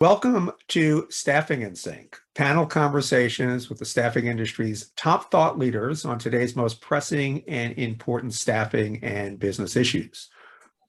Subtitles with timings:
[0.00, 6.18] Welcome to Staffing in Sync, panel conversations with the staffing industry's top thought leaders on
[6.18, 10.30] today's most pressing and important staffing and business issues.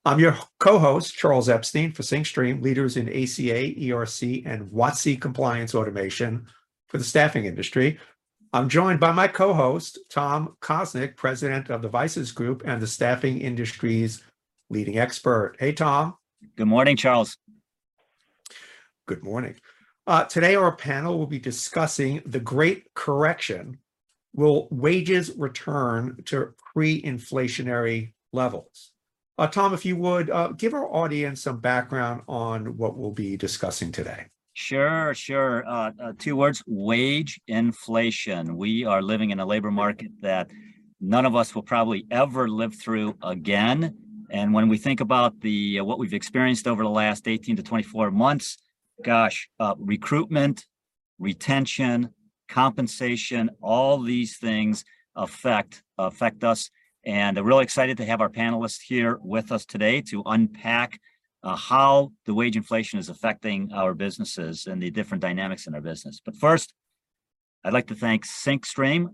[0.05, 6.47] I'm your co-host, Charles Epstein for SyncStream, leaders in ACA, ERC, and WOTC compliance automation
[6.87, 7.99] for the staffing industry.
[8.53, 13.41] I'm joined by my co-host, Tom Kosnick, president of the Vices Group and the staffing
[13.41, 14.23] industry's
[14.69, 15.57] leading expert.
[15.59, 16.15] Hey, Tom.
[16.55, 17.37] Good morning, Charles.
[19.11, 19.55] Good morning.
[20.07, 23.79] Uh, today, our panel will be discussing the great correction.
[24.33, 28.93] Will wages return to pre-inflationary levels?
[29.37, 33.35] Uh, Tom, if you would, uh, give our audience some background on what we'll be
[33.35, 34.27] discussing today.
[34.53, 35.67] Sure, sure.
[35.67, 38.55] Uh, uh, two words, wage inflation.
[38.55, 40.49] We are living in a labor market that
[41.01, 43.93] none of us will probably ever live through again.
[44.29, 47.63] And when we think about the uh, what we've experienced over the last 18 to
[47.63, 48.57] 24 months,
[49.03, 50.65] gosh, uh, recruitment,
[51.19, 52.09] retention,
[52.47, 54.83] compensation, all these things
[55.15, 56.69] affect affect us.
[57.05, 60.99] And I'm really excited to have our panelists here with us today to unpack
[61.43, 65.81] uh, how the wage inflation is affecting our businesses and the different dynamics in our
[65.81, 66.21] business.
[66.23, 66.73] But first,
[67.63, 69.07] I'd like to thank SyncStream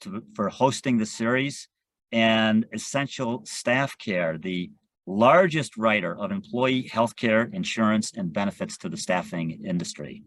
[0.00, 1.68] to, for hosting the series
[2.12, 4.70] and Essential Staff Care, the
[5.06, 10.22] largest writer of employee healthcare insurance and benefits to the staffing industry.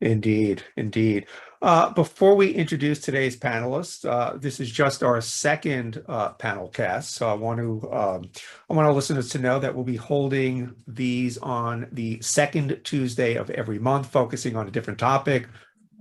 [0.00, 1.26] Indeed, indeed.
[1.60, 7.12] Uh, before we introduce today's panelists, uh, this is just our second uh, panel cast.
[7.12, 8.30] So I want to um,
[8.70, 13.34] I want our listeners to know that we'll be holding these on the second Tuesday
[13.34, 15.48] of every month, focusing on a different topic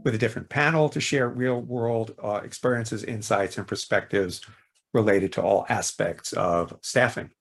[0.05, 4.39] with a different panel to share real world uh, experiences, insights, and perspectives
[4.93, 7.31] related to all aspects of staffing.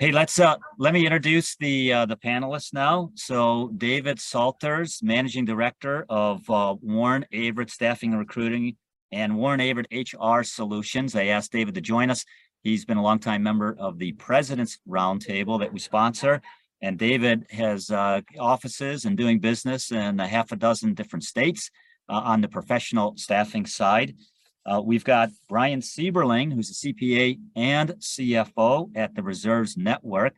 [0.00, 3.10] Hey, let's uh let me introduce the uh the panelists now.
[3.14, 8.76] So David Salters, Managing Director of uh Warren Averett Staffing and Recruiting
[9.12, 11.14] and Warren Averett HR Solutions.
[11.14, 12.24] I asked David to join us.
[12.62, 16.40] He's been a longtime member of the President's Roundtable that we sponsor.
[16.80, 21.70] And David has uh offices and doing business in a half a dozen different states
[22.08, 24.14] uh, on the professional staffing side.
[24.64, 30.34] Uh, we've got Brian Seiberling, who's a CPA and CFO at the Reserves Network.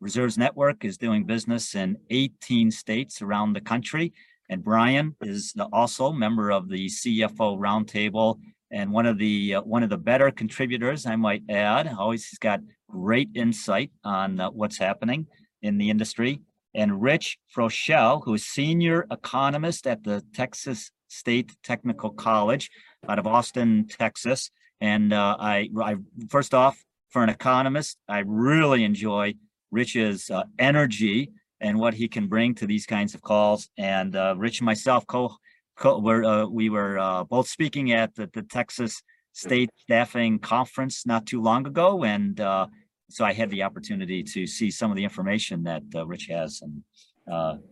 [0.00, 4.12] Reserves Network is doing business in 18 states around the country.
[4.48, 8.38] And Brian is also member of the CFO Roundtable
[8.70, 11.88] and one of the uh, one of the better contributors, I might add.
[11.98, 15.26] Always he's got great insight on uh, what's happening
[15.62, 16.40] in the industry.
[16.74, 22.70] And Rich Froeschle, who is senior economist at the Texas State Technical College
[23.08, 24.50] out of Austin, Texas.
[24.80, 25.96] And uh, I, I,
[26.28, 29.34] first off, for an economist, I really enjoy
[29.70, 31.30] Rich's uh, energy
[31.60, 33.70] and what he can bring to these kinds of calls.
[33.78, 35.34] And uh, Rich and myself, co,
[35.76, 39.02] co were, uh, we were uh, both speaking at the, the, Texas
[39.32, 42.66] State Staffing Conference not too long ago, and uh,
[43.10, 46.82] so I had the opportunity to see some of the information that Rich has, and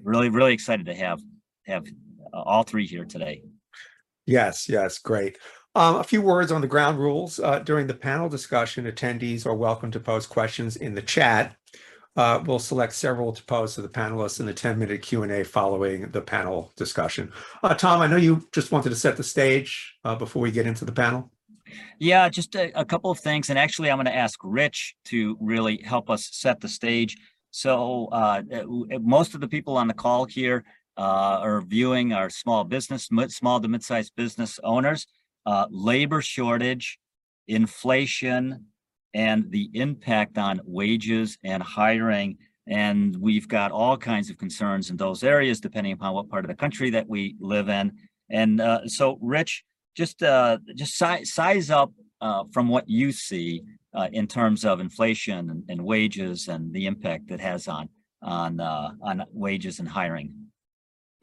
[0.03, 1.21] really, really excited to have
[1.67, 1.87] have
[2.35, 3.43] all three here today.
[4.27, 5.39] Yes, yes, great.
[5.75, 7.41] Um, a few words on the ground rules.
[7.41, 11.57] Uh, during the panel discussion, attendees are welcome to post questions in the chat.
[12.17, 16.21] Uh, we'll select several to pose to the panelists in the 10-minute Q&A following the
[16.21, 17.33] panel discussion.
[17.63, 20.67] Uh, Tom, I know you just wanted to set the stage uh, before we get
[20.67, 21.33] into the panel.
[21.99, 23.51] Yeah, just a, a couple of things.
[23.51, 27.17] And actually, I'm going to ask Rich to really help us set the stage.
[27.51, 28.43] So uh,
[29.01, 30.65] most of the people on the call here
[30.97, 35.07] uh, are viewing our small business, small to mid-sized business owners,
[35.47, 36.99] uh, labor shortage,
[37.49, 38.67] inflation,
[39.13, 42.37] and the impact on wages and hiring.
[42.67, 46.49] And we've got all kinds of concerns in those areas, depending upon what part of
[46.49, 47.93] the country that we live in.
[48.31, 53.63] And uh, so, Rich, just uh, just si size up uh, from what you see
[53.93, 57.89] uh, in terms of inflation and, and, wages and the impact it has on
[58.23, 60.44] on uh, on wages and hiring.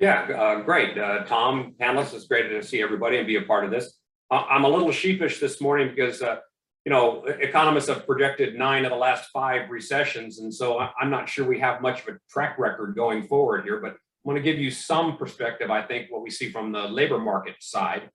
[0.02, 0.98] Yeah, uh, great.
[0.98, 4.00] Uh, Tom, panelists, it's great to see everybody and be a part of this.
[4.32, 6.38] Uh, I'm a little sheepish this morning because, uh,
[6.86, 10.40] you know, economists have projected nine of the last five recessions.
[10.40, 13.80] And so I'm not sure we have much of a track record going forward here,
[13.80, 16.88] but I want to give you some perspective, I think, what we see from the
[16.88, 18.10] labor market side.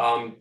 [0.00, 0.36] Um,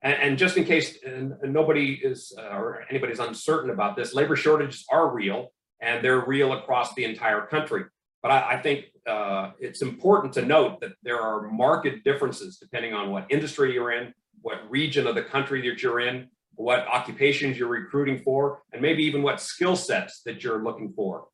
[0.00, 0.96] and, and, just in case
[1.42, 5.52] nobody is uh, or anybody's uncertain about this, labor shortages are real
[5.82, 7.84] and they're real across the entire country.
[8.22, 12.92] But I, I think uh, it's important to note that there are market differences depending
[12.92, 14.12] on what industry you're in,
[14.42, 19.02] what region of the country that you're in, what occupations you're recruiting for, and maybe
[19.04, 21.26] even what skill sets that you're looking for.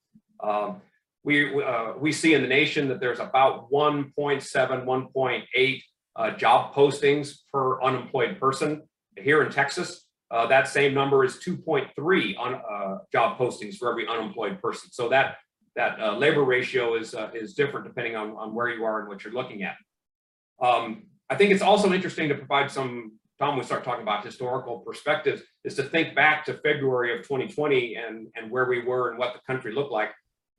[0.43, 0.83] Um,
[1.25, 4.15] we, uh, we see in the nation that there's about 1.7,
[4.85, 5.83] 1.8
[6.17, 8.83] uh, job postings per unemployed person.
[9.17, 14.07] Here in Texas, uh, that same number is 2.3 on uh, job postings for every
[14.07, 14.91] unemployed person.
[14.93, 15.37] So that
[15.77, 19.09] that uh, labor ratio is uh, is different depending on, on where you are and
[19.09, 19.77] what you're looking at.
[20.61, 23.13] Um, I think it's also interesting to provide some.
[23.41, 27.97] Tom, we start talking about historical perspectives, is to think back to February of 2020
[27.97, 30.11] and and where we were and what the country looked like.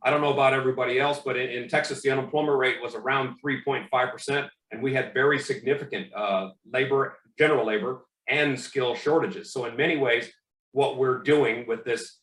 [0.03, 3.37] I don't know about everybody else, but in, in Texas, the unemployment rate was around
[3.43, 9.53] 3.5 percent, and we had very significant uh, labor, general labor, and skill shortages.
[9.53, 10.29] So in many ways,
[10.73, 12.19] what we're doing with this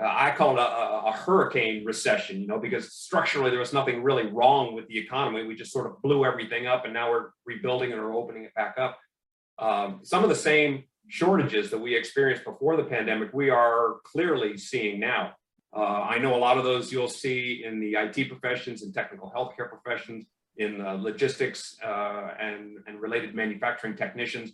[0.00, 4.02] uh, I call it a, a, hurricane recession, you know, because structurally there was nothing
[4.02, 5.44] really wrong with the economy.
[5.44, 8.54] We just sort of blew everything up and now we're rebuilding and we're opening it
[8.54, 8.98] back up.
[9.58, 14.56] Um, some of the same shortages that we experienced before the pandemic, we are clearly
[14.56, 15.34] seeing now.
[15.76, 19.32] Uh, I know a lot of those you'll see in the IT professions and technical
[19.34, 20.26] healthcare professions,
[20.56, 24.52] in logistics uh, and, and related manufacturing technicians.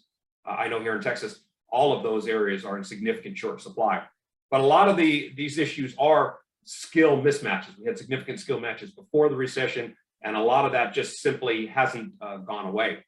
[0.48, 1.40] Uh, I know here in Texas,
[1.70, 4.02] all of those areas are in significant short supply.
[4.50, 7.78] But a lot of the these issues are skill mismatches.
[7.78, 11.66] We had significant skill matches before the recession, and a lot of that just simply
[11.66, 13.04] hasn't uh, gone away.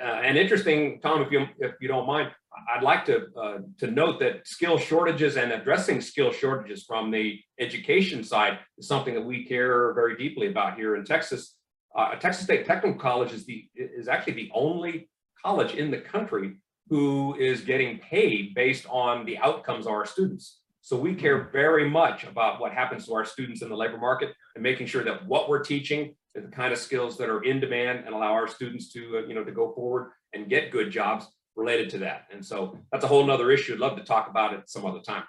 [0.00, 2.30] Uh, and interesting, Tom, if you if you don't mind,
[2.74, 7.40] I'd like to uh, to note that skill shortages and addressing skill shortages from the
[7.60, 11.56] education side is something that we care very deeply about here in Texas.
[11.96, 15.08] Uh, Texas State Technical College is the is actually the only
[15.44, 16.56] college in the country
[16.88, 20.60] who is getting paid based on the outcomes of our students.
[20.82, 24.34] So we care very much about what happens to our students in the labor market
[24.54, 27.58] and making sure that what we're teaching is the kind of skills that are in
[27.58, 30.90] demand and allow our students to, uh, you know, to go forward and get good
[30.90, 31.26] jobs
[31.56, 32.26] related to that.
[32.30, 33.72] And so that's a whole nother issue.
[33.72, 35.24] I'd love to talk about it some other time.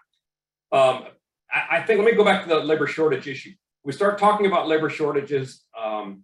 [0.72, 1.06] Um,
[1.50, 3.52] I, I, think, let me go back to the labor shortage issue.
[3.84, 5.64] We start talking about labor shortages.
[5.80, 6.24] Um,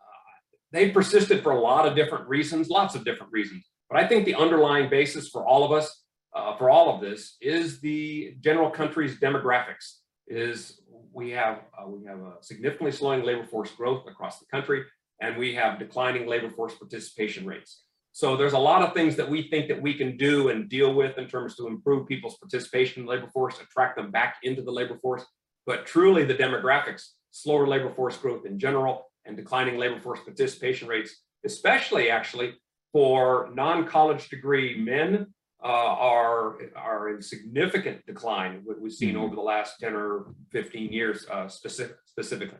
[0.00, 0.30] uh,
[0.72, 3.68] they persisted for a lot of different reasons, lots of different reasons.
[3.90, 6.04] But I think the underlying basis for all of us,
[6.34, 9.98] uh, for all of this, is the general country's demographics.
[10.26, 10.82] Is
[11.12, 14.84] we have uh, we have a significantly slowing labor force growth across the country,
[15.22, 17.82] and we have declining labor force participation rates.
[18.12, 20.92] So there's a lot of things that we think that we can do and deal
[20.92, 24.60] with in terms to improve people's participation in the labor force, attract them back into
[24.60, 25.24] the labor force.
[25.66, 30.88] But truly, the demographics, slower labor force growth in general, and declining labor force participation
[30.88, 31.14] rates,
[31.44, 32.54] especially actually
[32.92, 35.26] for non-college degree men
[35.62, 38.60] uh, are are in significant decline.
[38.64, 39.24] What we've seen mm-hmm.
[39.24, 42.58] over the last ten or fifteen years, uh, specific, specifically.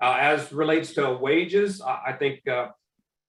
[0.00, 2.68] Uh, as relates to wages, I think uh,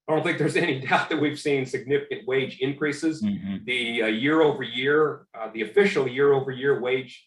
[0.07, 3.21] I don't think there's any doubt that we've seen significant wage increases.
[3.21, 3.57] Mm-hmm.
[3.65, 7.25] The uh, year over year, uh, the official year over year wage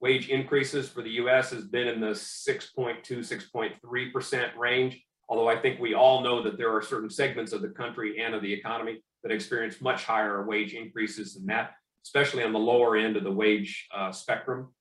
[0.00, 1.50] wage increases for the U.S.
[1.50, 5.02] has been in the 6.2, 6.3 percent range.
[5.28, 8.34] Although I think we all know that there are certain segments of the country and
[8.34, 11.72] of the economy that experience much higher wage increases than that,
[12.04, 14.74] especially on the lower end of the wage uh, spectrum.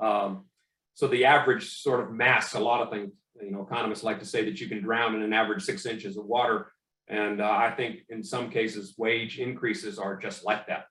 [0.00, 0.46] Um,
[0.94, 3.12] so the average sort of masks a lot of things.
[3.40, 6.16] You know, economists like to say that you can drown in an average six inches
[6.16, 6.72] of water.
[7.08, 10.86] And uh, I think in some cases, wage increases are just like that.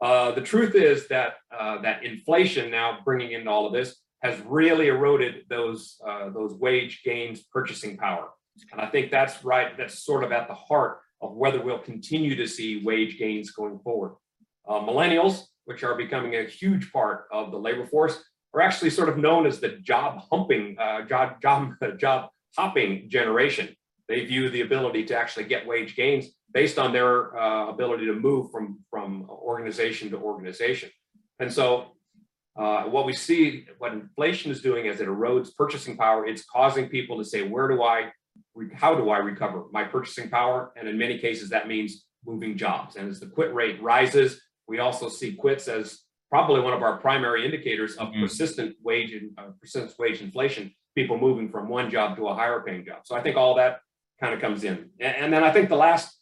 [0.00, 4.38] Uh, the truth is that uh, that inflation now bringing into all of this has
[4.40, 8.28] really eroded those uh, those wage gains purchasing power.
[8.72, 9.76] And I think that's right.
[9.76, 13.78] That's sort of at the heart of whether we'll continue to see wage gains going
[13.80, 14.16] forward.
[14.68, 18.22] Uh, millennials, which are becoming a huge part of the labor force,
[18.54, 23.74] are actually sort of known as the job humping, uh, job job job hopping generation.
[24.08, 28.14] They view the ability to actually get wage gains based on their uh, ability to
[28.14, 30.90] move from from organization to organization.
[31.38, 31.92] And so
[32.56, 36.88] uh, what we see, what inflation is doing as it erodes purchasing power, it's causing
[36.88, 38.10] people to say, where do I,
[38.74, 40.72] how do I recover my purchasing power?
[40.76, 42.96] And in many cases, that means moving jobs.
[42.96, 46.98] And as the quit rate rises, we also see quits as probably one of our
[46.98, 48.22] primary indicators of mm-hmm.
[48.22, 52.60] persistent wage and uh, persistent wage inflation, people moving from one job to a higher
[52.60, 53.00] paying job.
[53.04, 53.80] So I think all that
[54.20, 54.90] kind of comes in.
[55.00, 56.16] And, and then I think the last,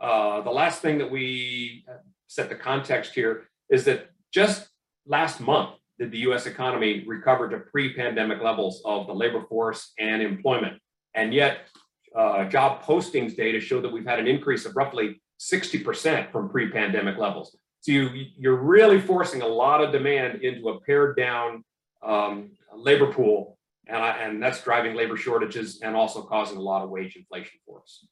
[0.00, 1.84] uh, the last thing that we
[2.26, 4.69] set the context here is that just
[5.06, 9.92] last month did the US economy recover to pre pandemic levels of the labor force
[9.98, 10.80] and employment.
[11.14, 11.68] And yet,
[12.16, 16.70] uh, job postings data show that we've had an increase of roughly 60% from pre
[16.70, 17.56] pandemic levels.
[17.80, 21.64] So you, you're really forcing a lot of demand into a pared down
[22.02, 23.58] um, labor pool.
[23.86, 27.58] And, I, and that's driving labor shortages and also causing a lot of wage inflation
[27.66, 28.06] for us.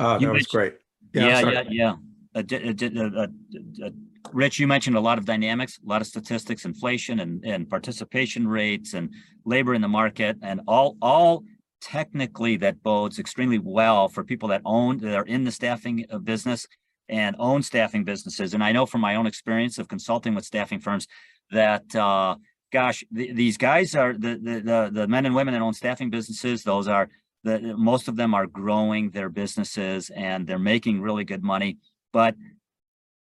[0.00, 0.74] Uh, that was great.
[1.12, 1.62] Yeah, yeah, yeah.
[1.70, 1.94] yeah.
[2.36, 3.92] A, a, a,
[4.32, 8.48] Rich, you mentioned a lot of dynamics, a lot of statistics, inflation and, and participation
[8.48, 9.12] rates and
[9.44, 11.44] labor in the market and all, all
[11.80, 16.18] technically that bodes extremely well for people that own, that are in the staffing uh,
[16.18, 16.66] business
[17.08, 18.54] and own staffing businesses.
[18.54, 21.06] And I know from my own experience of consulting with staffing firms
[21.50, 22.36] that, uh,
[22.72, 26.08] gosh, th- these guys are the, the, the, the men and women that own staffing
[26.08, 26.62] businesses.
[26.62, 27.10] Those are
[27.44, 31.76] the, most of them are growing their businesses and they're making really good money,
[32.12, 32.34] but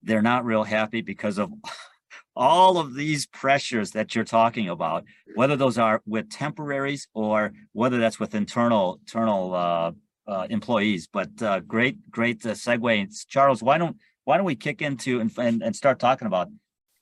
[0.03, 1.51] they're not real happy because of
[2.35, 5.03] all of these pressures that you're talking about,
[5.35, 9.91] whether those are with temporaries or whether that's with internal, internal, uh,
[10.25, 13.27] uh, employees, but, uh, great, great uh, segue.
[13.27, 16.47] Charles, why don't, why don't we kick into and, and, and start talking about,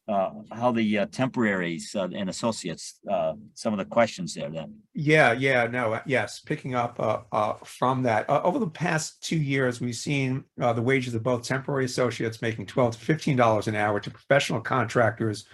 [0.08, 4.76] uh, how the uh, temporaries uh, and associates, uh, some of the questions there then.
[4.94, 8.30] Yeah, yeah, no, uh, yes, picking up uh, uh, from that.
[8.30, 12.42] Uh, over the past two years, we've seen uh, the wages of both temporary associates
[12.42, 15.46] making twelve to fifteen dollars an hour to professional contractors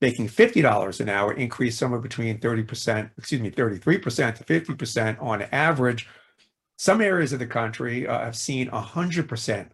[0.00, 4.44] making fifty dollars an hour increase somewhere between thirty percent, excuse me, thirty-three percent to
[4.44, 6.08] fifty percent on average.
[6.76, 9.70] Some areas of the country uh, have seen hundred percent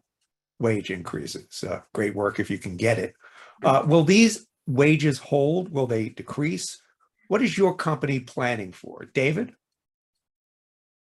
[0.60, 1.64] wage increases.
[1.64, 3.14] Uh, great work if you can get it.
[3.62, 5.70] Uh, will these wages hold?
[5.72, 6.80] Will they decrease?
[7.28, 9.08] What is your company planning for?
[9.14, 9.52] David?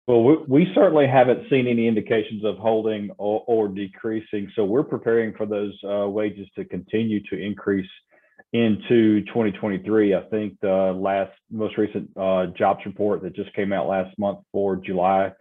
[0.07, 4.51] Well, we, we certainly haven't seen any indications of holding or, or decreasing.
[4.55, 7.89] So we're preparing for those uh, wages to continue to increase
[8.53, 10.13] into 2023.
[10.15, 14.39] I think the last, most recent uh, jobs report that just came out last month
[14.51, 15.31] for July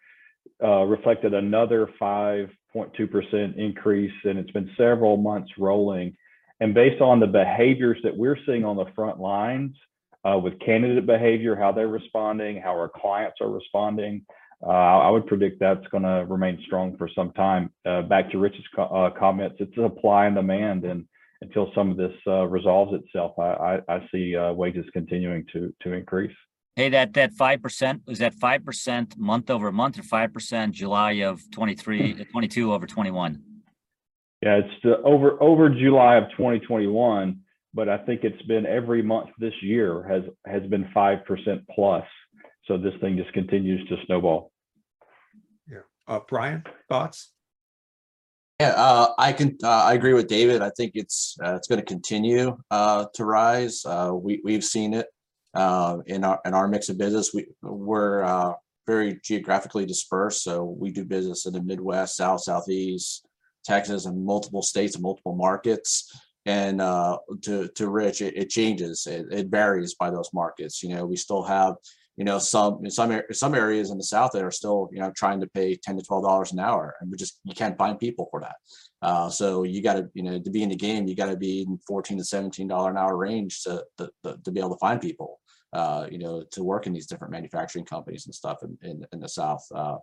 [0.63, 6.17] uh, reflected another 5.2% increase, and it's been several months rolling.
[6.61, 9.77] And based on the behaviors that we're seeing on the front lines
[10.25, 14.25] uh, with candidate behavior, how they're responding, how our clients are responding,
[14.65, 17.71] uh, I would predict that's going to remain strong for some time.
[17.85, 21.05] Uh, back to Rich's co- uh, comments, it's supply and demand, and
[21.43, 25.75] until some of this uh, resolves itself, I, I, I see uh, wages continuing to
[25.83, 26.35] to increase.
[26.77, 30.75] Hey, that, that five percent, was that five percent month over month or five percent
[30.75, 33.54] July of 23, 22 over twenty-one?
[34.45, 37.41] Yeah, it's the, over over July of 2021,
[37.73, 42.05] but I think it's been every month this year has has been five percent plus.
[42.67, 44.53] So this thing just continues to snowball.
[45.71, 45.79] Yeah.
[46.07, 47.33] Uh, Brian, thoughts?
[48.61, 50.63] Yeah, uh, I can, uh, I agree with David.
[50.63, 53.85] I think it's, uh, it's going to continue, uh, to rise.
[53.85, 55.07] Uh, we, we've seen it,
[55.55, 57.35] uh, in our, in our mix of business.
[57.35, 58.53] We, we're, uh,
[58.87, 60.45] very geographically dispersed.
[60.45, 63.27] So we do business in the Midwest, South, Southeast,
[63.65, 66.11] Texas, and multiple states and multiple markets.
[66.47, 69.07] And, uh, to, to Rich, it, it changes.
[69.07, 70.83] It, it varies by those markets.
[70.83, 71.75] You know, we still have,
[72.17, 75.41] you know, some, some, some areas in the South that are still, you know, trying
[75.41, 78.29] to pay ten to twelve dollars an hour, and we just, you can't find people
[78.31, 78.57] for that.
[79.03, 81.79] Uh, so you gotta, you know, to be in the game, you gotta be in
[81.89, 85.01] fourteen to seventeen dollar an hour range to, to, to- to be able to find
[85.01, 85.41] people.
[85.73, 89.19] Uh, you know, to work in these different manufacturing companies and stuff in, in, in
[89.19, 89.67] the South.
[89.75, 89.97] Uh,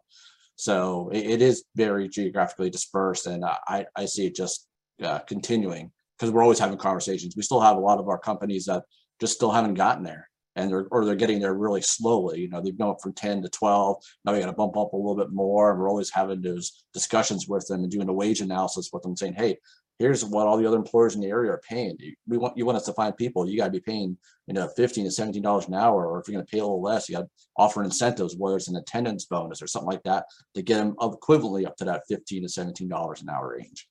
[0.62, 4.68] so it, it is very geographically dispersed, and I, I see it just,
[5.02, 5.92] uh, continuing.
[6.20, 7.36] Cause we're always having conversations.
[7.36, 8.84] We still have a lot of our companies that
[9.20, 10.30] just still haven't gotten there.
[10.56, 13.50] And they're, or they're getting there really slowly, you know, they've gone from ten to
[13.50, 15.72] twelve, now we gotta bump up a little bit more.
[15.72, 19.18] and We're always having those discussions with them and doing a wage analysis with them,
[19.18, 19.58] saying, hey,
[20.02, 21.96] here's what all the other employers in the area are paying.
[22.28, 24.18] We want, you want us to find people, you gotta be paying,
[24.48, 26.82] you know, fifteen to seventeen dollars an hour, or if you're gonna pay a little
[26.82, 30.62] less, you gotta offer incentives, whether it's an attendance bonus or something like that, to
[30.62, 33.88] get them equivalently up to that fifteen to seventeen dollars an hour range.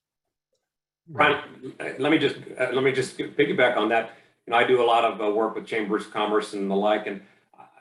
[1.79, 4.11] Uh, let me just, uh, let me just piggyback on that.
[4.45, 6.75] You know, I do a lot of uh, work with chambers of commerce and the
[6.75, 7.21] like, and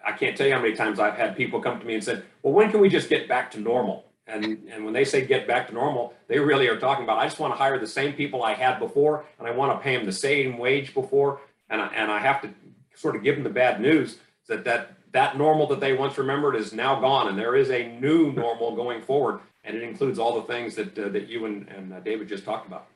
[0.06, 2.24] I can't tell you how many times I've had people come to me and said,
[2.42, 4.04] well, when can we just get back to normal?
[4.30, 7.26] And, and when they say get back to normal, they really are talking about, I
[7.26, 9.96] just want to hire the same people I had before, and I want to pay
[9.96, 11.40] them the same wage before.
[11.68, 12.50] And I, and I have to
[12.94, 14.18] sort of give them the bad news
[14.48, 17.88] that that, that normal that they once remembered is now gone, and there is a
[18.00, 19.40] new normal going forward.
[19.64, 22.44] And it includes all the things that, uh, that you and, and uh, David just
[22.44, 22.86] talked about.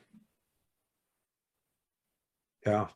[2.65, 2.87] Yeah.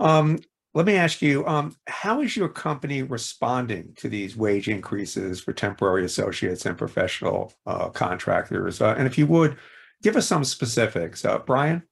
[0.00, 0.38] Um,
[0.72, 5.52] let me ask you, um, how is your company responding to these wage increases for
[5.52, 8.80] temporary associates and professional uh, contractors?
[8.80, 9.56] Uh, and if you would,
[10.02, 11.24] give us some specifics.
[11.24, 11.82] Uh, Brian?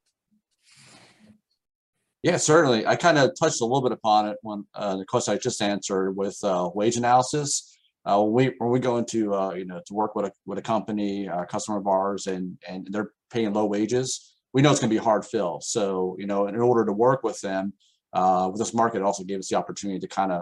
[2.22, 2.86] Yeah, certainly.
[2.86, 5.60] I kind of touched a little bit upon it when uh, the question I just
[5.60, 7.76] answered with uh, wage analysis.
[8.04, 9.18] Uh, we when we go into
[9.56, 12.88] you know to work with a with a company, a customer of ours, and and
[12.90, 15.60] they're paying low wages, we know it's going to be hard fill.
[15.60, 17.72] So you know, in order to work with them,
[18.18, 20.40] uh, this market, also gave us the opportunity to kind of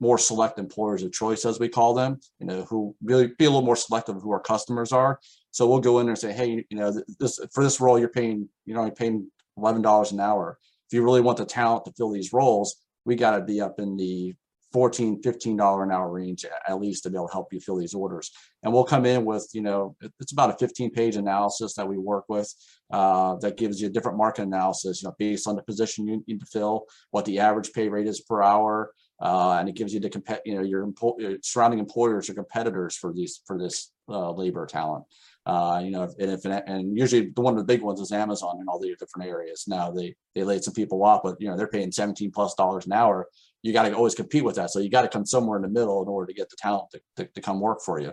[0.00, 2.18] more select employers of choice, as we call them.
[2.40, 2.78] You know, who
[3.10, 5.18] really be a little more selective of who our customers are.
[5.50, 6.88] So we'll go in there and say, hey, you know,
[7.20, 10.58] this for this role, you're paying, you know, you're paying eleven dollars an hour.
[10.86, 12.68] If you really want the talent to fill these roles,
[13.04, 14.34] we gotta be up in the
[14.72, 15.20] 14
[15.56, 18.30] dollar an hour range at least to be able to help you fill these orders.
[18.62, 21.96] And we'll come in with, you know, it's about a fifteen page analysis that we
[21.96, 22.52] work with
[22.92, 26.22] uh, that gives you a different market analysis, you know, based on the position you
[26.26, 28.92] need to fill, what the average pay rate is per hour.
[29.20, 32.34] Uh, and it gives you the compet, you know, your empo- your surrounding employers or
[32.34, 35.04] competitors for these, for this uh, labor talent.
[35.48, 38.60] Uh, you know, and if, and usually the one of the big ones is Amazon
[38.60, 39.64] in all the different areas.
[39.66, 42.84] Now they, they laid some people off, but you know, they're paying seventeen plus dollars
[42.84, 43.26] an hour.
[43.62, 44.70] You got to always compete with that.
[44.70, 46.90] So you got to come somewhere in the middle in order to get the talent
[46.92, 48.12] to, to, to come work for you.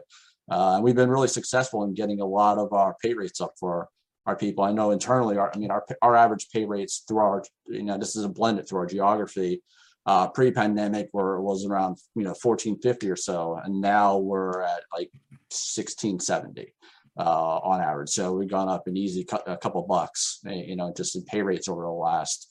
[0.49, 3.53] Uh, and we've been really successful in getting a lot of our pay rates up
[3.59, 3.89] for
[4.25, 4.63] our people.
[4.63, 7.97] I know internally, our, I mean, our, our average pay rates through our, you know,
[7.97, 9.61] this is a blended through our geography.
[10.07, 14.61] Uh, pre-pandemic where it was around, you know, fourteen fifty or so, and now we're
[14.61, 15.09] at like
[15.49, 16.67] sixteen seventy
[17.17, 18.09] uh, on average.
[18.09, 21.23] So we've gone up an easy cou- a couple bucks, eh, you know, just in
[21.23, 22.47] pay rates over the last,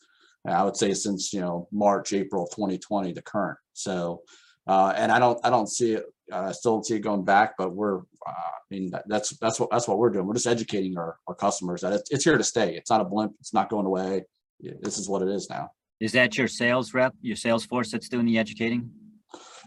[0.46, 3.58] I would say since, you know, March, April, twenty twenty, the current.
[3.72, 4.22] So,
[4.66, 7.24] uh, and I don't, I don't see it, uh, I still don't see it going
[7.24, 10.26] back, but we're, uh, I mean, that- that's, that's what, that's what we're doing.
[10.26, 12.74] We're just educating our, our customers that it's, it's here to stay.
[12.76, 13.34] It's not a blimp.
[13.40, 14.24] It's not going away.
[14.60, 15.70] This is what it is now.
[16.00, 18.90] Is that your sales rep, your sales force that's doing the educating?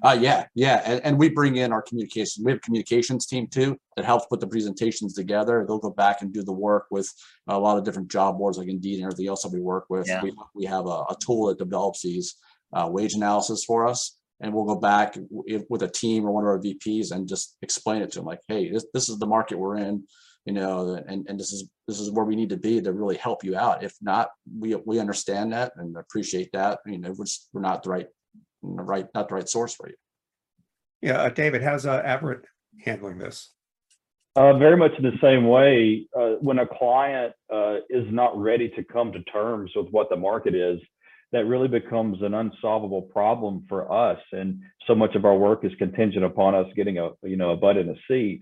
[0.03, 3.47] Uh, yeah, yeah, and, and we bring in our communication, we have a communications team
[3.47, 5.65] too, that helps put the presentations together.
[5.67, 7.11] They'll go back and do the work with
[7.47, 10.07] a lot of different job boards like Indeed and everything else that we work with.
[10.07, 10.21] Yeah.
[10.21, 12.35] We, we have a, a tool that develops these,
[12.73, 14.17] uh, wage analysis for us.
[14.39, 18.03] And we'll go back with a team or one of our VPs and just explain
[18.03, 20.03] it to them like, hey, this, this is the market we're in.
[20.45, 23.17] You know, and, and this is, this is where we need to be to really
[23.17, 23.83] help you out.
[23.83, 27.83] If not, we, we understand that and appreciate that, you know, we're, just- we're not
[27.83, 28.07] the right,
[28.61, 29.95] right, not the right source for you.
[31.01, 32.43] Yeah, uh, David, how's uh, Averett
[32.83, 33.51] handling this?
[34.35, 38.69] Uh, very much in the same way, uh, when a client uh, is not ready
[38.69, 40.79] to come to terms with what the market is,
[41.31, 44.19] that really becomes an unsolvable problem for us.
[44.31, 47.57] And so much of our work is contingent upon us getting a, you know, a
[47.57, 48.41] butt in a seat.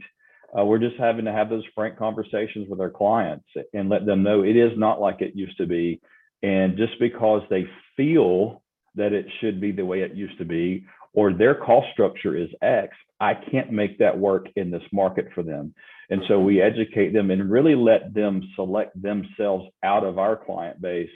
[0.58, 4.22] Uh, we're just having to have those frank conversations with our clients and let them
[4.22, 6.00] know it is not like it used to be.
[6.44, 8.62] And just because they feel
[8.96, 12.50] that it should be the way it used to be, or their cost structure is
[12.62, 15.74] X, I can't make that work in this market for them.
[16.10, 20.82] And so we educate them and really let them select themselves out of our client
[20.82, 21.10] base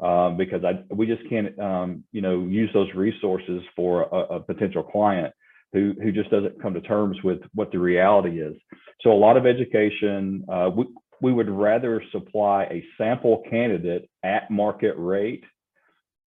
[0.00, 4.40] um, because I, we just can't, um, you know, use those resources for a, a
[4.40, 5.34] potential client
[5.72, 8.54] who, who just doesn't come to terms with what the reality is.
[9.00, 10.86] So a lot of education, uh, we,
[11.20, 15.42] we would rather supply a sample candidate at market rate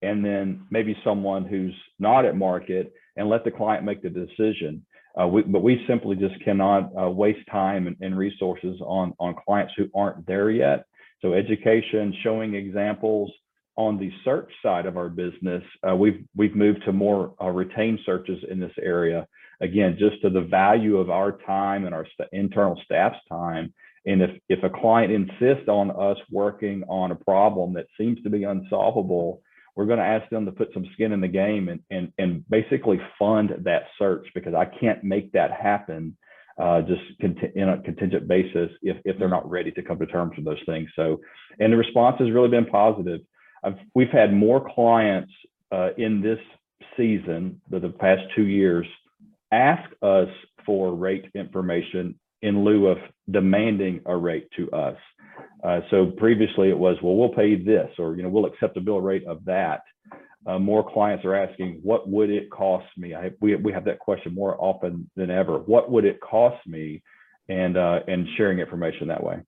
[0.01, 4.85] and then maybe someone who's not at market and let the client make the decision.
[5.19, 9.35] Uh, we, but we simply just cannot uh, waste time and, and resources on, on
[9.45, 10.85] clients who aren't there yet.
[11.21, 13.31] So education, showing examples
[13.75, 17.99] on the search side of our business, uh, we've we've moved to more uh, retained
[18.05, 19.27] searches in this area.
[19.61, 23.73] Again, just to the value of our time and our st- internal staff's time.
[24.05, 28.29] And if if a client insists on us working on a problem that seems to
[28.29, 29.41] be unsolvable,
[29.75, 32.49] we're going to ask them to put some skin in the game and, and, and
[32.49, 36.17] basically fund that search because I can't make that happen
[36.61, 40.05] uh, just conti- in a contingent basis if, if they're not ready to come to
[40.05, 40.89] terms with those things.
[40.95, 41.21] So,
[41.59, 43.21] and the response has really been positive.
[43.63, 45.31] I've, we've had more clients
[45.71, 46.39] uh, in this
[46.97, 48.85] season, the, the past two years,
[49.51, 50.29] ask us
[50.65, 52.97] for rate information in lieu of
[53.29, 54.97] demanding a rate to us.
[55.63, 58.81] Uh, so previously it was, well, we'll pay this, or, you know, we'll accept a
[58.81, 59.81] bill rate of that.
[60.45, 63.13] Uh, more clients are asking, what would it cost me?
[63.13, 65.59] I, we, we have that question more often than ever.
[65.59, 67.03] What would it cost me?
[67.49, 69.41] And, uh, and sharing information that way.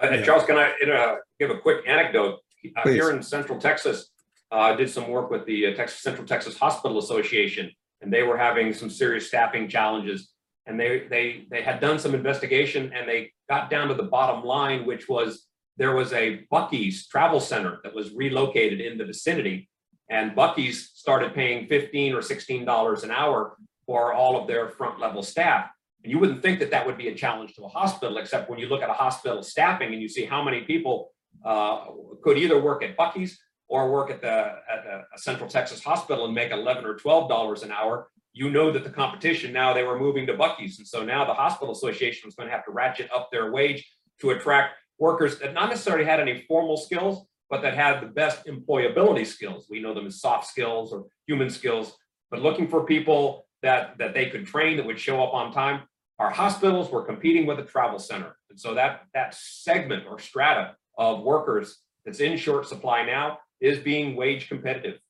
[0.00, 2.38] Uh, Charles, can I uh, give a quick anecdote?
[2.76, 2.94] Uh, Please.
[2.94, 4.10] Here in Central Texas,
[4.52, 8.36] uh, did some work with the uh, Texas Central Texas Hospital Association, and they were
[8.36, 10.33] having some serious staffing challenges.
[10.66, 14.44] And they they they had done some investigation, and they got down to the bottom
[14.44, 15.46] line, which was
[15.76, 19.68] there was a Buc-ee's Travel Center that was relocated in the vicinity,
[20.08, 24.98] and Buc-ee's started paying fifteen or sixteen dollars an hour for all of their front
[24.98, 25.68] level staff.
[26.02, 28.58] And you wouldn't think that that would be a challenge to a hospital, except when
[28.58, 31.12] you look at a hospital staffing and you see how many people
[31.44, 31.86] uh,
[32.22, 34.34] could either work at Buc-ee's or work at the
[34.72, 38.08] at a, Central Texas hospital and make eleven or twelve dollars an hour.
[38.34, 41.32] You know that the competition now they were moving to Buc-ee's, and so now the
[41.32, 43.88] hospital association was going to have to ratchet up their wage
[44.20, 48.44] to attract workers that not necessarily had any formal skills, but that had the best
[48.46, 49.66] employability skills.
[49.70, 51.96] We know them as soft skills or human skills,
[52.30, 55.82] but looking for people that that they could train that would show up on time
[56.18, 58.36] our hospitals were competing with a travel center.
[58.50, 63.78] And so that, that segment or strata of workers that's in short supply now is
[63.78, 65.00] being wage competitive.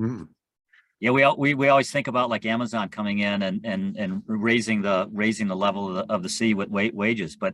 [0.00, 0.28] Mm,
[1.04, 4.80] Yeah, we, we, we always think about like Amazon coming in and, and, and raising
[4.80, 7.52] the, raising the level of the, of the sea with wa- wages, but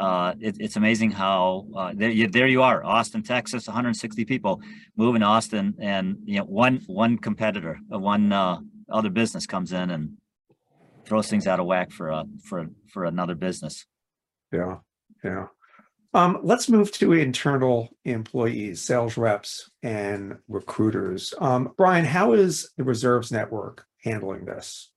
[0.00, 3.98] uh, it, it's amazing how, uh, there you, there you are, Austin, Texas, hundred and
[3.98, 4.62] sixty people
[4.96, 9.72] moving to Austin and, you know, one, one competitor, uh, one, uh, other business comes
[9.72, 10.16] in and
[11.04, 13.84] throws things out of whack for, uh, for, for another business.
[14.50, 14.76] Yeah,
[15.22, 15.48] yeah.
[16.16, 21.34] Um, let's move to internal employees, sales reps and recruiters.
[21.38, 24.90] Um, Brian, how is the reserves network handling this?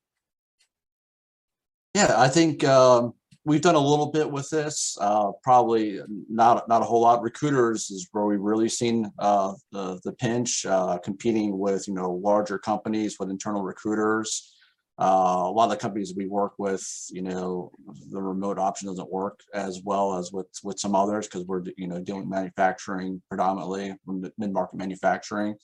[1.93, 4.97] Yeah, I think um, we've done a little bit with this.
[5.01, 7.21] Uh, probably not not a whole lot.
[7.21, 12.13] Recruiters is where we've really seen uh, the the pinch, uh, competing with you know
[12.13, 14.55] larger companies with internal recruiters.
[14.99, 17.71] Uh, a lot of the companies we work with, you know,
[18.11, 21.87] the remote option doesn't work as well as with with some others because we're you
[21.87, 25.55] know doing manufacturing predominantly, mid market manufacturing.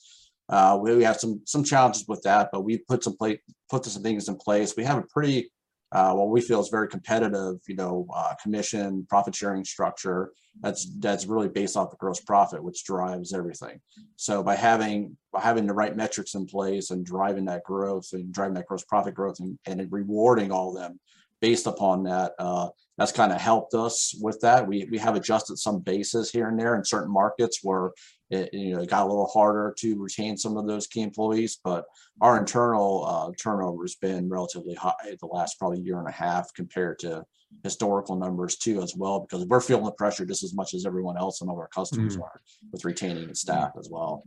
[0.48, 3.84] Uh, we, we have some some challenges with that, but we put some plate put
[3.84, 4.74] some things in place.
[4.74, 5.50] We have a pretty
[5.92, 10.90] uh, what we feel is very competitive, you know, uh, commission profit sharing structure that's
[10.98, 13.80] that's really based off the gross profit, which drives everything.
[14.16, 18.32] So by having by having the right metrics in place and driving that growth and
[18.32, 20.98] driving that gross profit growth and, and rewarding all of them
[21.40, 22.68] based upon that, uh,
[22.98, 24.66] that's kind of helped us with that.
[24.66, 27.92] We we have adjusted some bases here and there in certain markets where
[28.30, 31.58] it you know it got a little harder to retain some of those key employees,
[31.62, 31.84] but
[32.20, 36.52] our internal uh, turnover has been relatively high the last probably year and a half
[36.54, 37.24] compared to
[37.62, 41.16] historical numbers too as well because we're feeling the pressure just as much as everyone
[41.16, 42.22] else and all our customers Mm.
[42.22, 42.40] are
[42.72, 44.24] with retaining staff as well.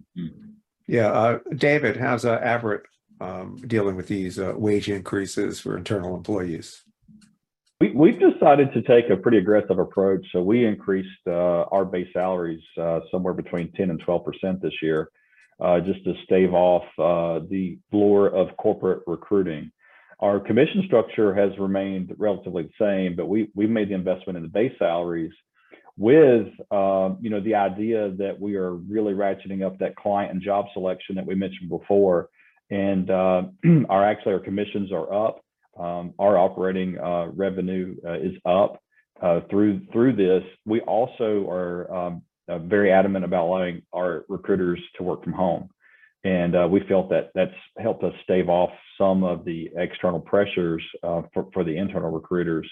[0.88, 2.82] Yeah, uh, David, how's uh, Averett
[3.22, 6.84] um, dealing with these uh, wage increases for internal employees?
[7.80, 10.26] We, we've decided to take a pretty aggressive approach.
[10.34, 15.10] So we increased uh, our base salaries uh, somewhere between 10 and 12% this year,
[15.62, 19.72] uh, just to stave off uh, the lure of corporate recruiting.
[20.20, 24.44] Our commission structure has remained relatively the same, but we, we've made the investment in
[24.44, 25.32] the base salaries
[25.96, 30.42] with um, you know the idea that we are really ratcheting up that client and
[30.42, 32.30] job selection that we mentioned before.
[32.70, 33.44] And uh,
[33.90, 35.44] our actually our commissions are up
[35.80, 38.82] um, our operating uh, revenue uh, is up
[39.22, 40.44] uh, through through this.
[40.66, 45.70] We also are um, very adamant about allowing our recruiters to work from home,
[46.24, 51.48] and we felt that that's helped us stave off some of the external pressures for
[51.54, 52.70] for the internal recruiters.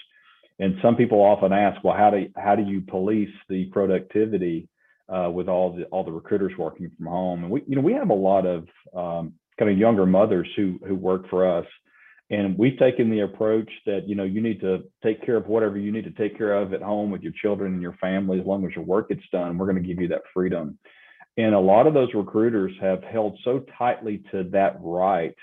[0.60, 4.68] And some people often ask, well, how do how do you police the productivity
[5.08, 7.44] uh, with all the all the recruiters working from home?
[7.44, 10.78] And we you know we have a lot of um, kind of younger mothers who
[10.86, 11.66] who work for us
[12.30, 15.78] and we've taken the approach that, you know, you need to take care of whatever
[15.78, 18.46] you need to take care of at home with your children and your family, as
[18.46, 20.78] long as your work gets done, we're going to give you that freedom.
[21.38, 25.34] And a lot of those recruiters have held so tightly to that right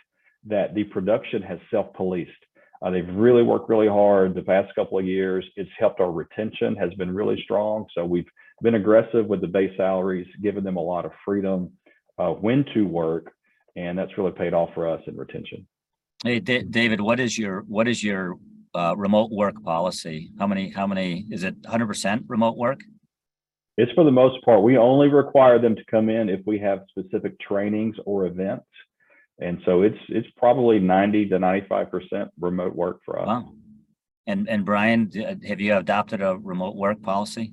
[0.45, 2.31] that the production has self-policed.
[2.83, 5.43] Uh, they've really worked really hard the past couple of years.
[5.55, 7.87] It's helped our retention has been really strong.
[7.95, 8.27] So we've
[8.61, 11.71] been aggressive with the base salaries, given them a lot of freedom
[12.19, 13.31] uh, when to work,
[13.75, 15.65] and that's really paid off for us in retention.
[16.23, 18.35] Hey, Da- David, what is your, what is your
[18.73, 20.31] uh, remote work policy?
[20.39, 22.81] How many, how many, is it hundred percent remote work?
[23.77, 24.63] It's for the most part.
[24.63, 28.65] We only require them to come in if we have specific trainings or events.
[29.39, 33.27] And so it's it's probably 90 to 95% remote work for us.
[33.27, 33.53] Wow.
[34.27, 35.11] And, and Brian,
[35.45, 37.51] have you adopted a remote work policy?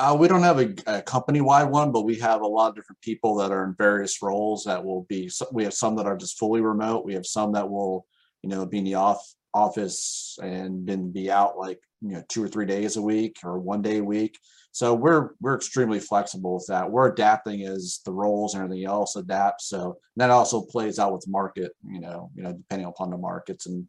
[0.00, 3.00] Uh, we don't have a, a company-wide one, but we have a lot of different
[3.00, 6.38] people that are in various roles that will be, we have some that are just
[6.38, 7.04] fully remote.
[7.04, 8.06] We have some that will,
[8.42, 9.20] you know, be in the off,
[9.54, 13.58] office and then be out like, you know, two or three days a week or
[13.58, 14.38] one day a week.
[14.70, 16.88] So we're, we're extremely flexible with that.
[16.88, 19.62] We're adapting as the roles and everything else adapt.
[19.62, 23.66] So that also plays out with market, you know, you know, depending upon the markets
[23.66, 23.88] and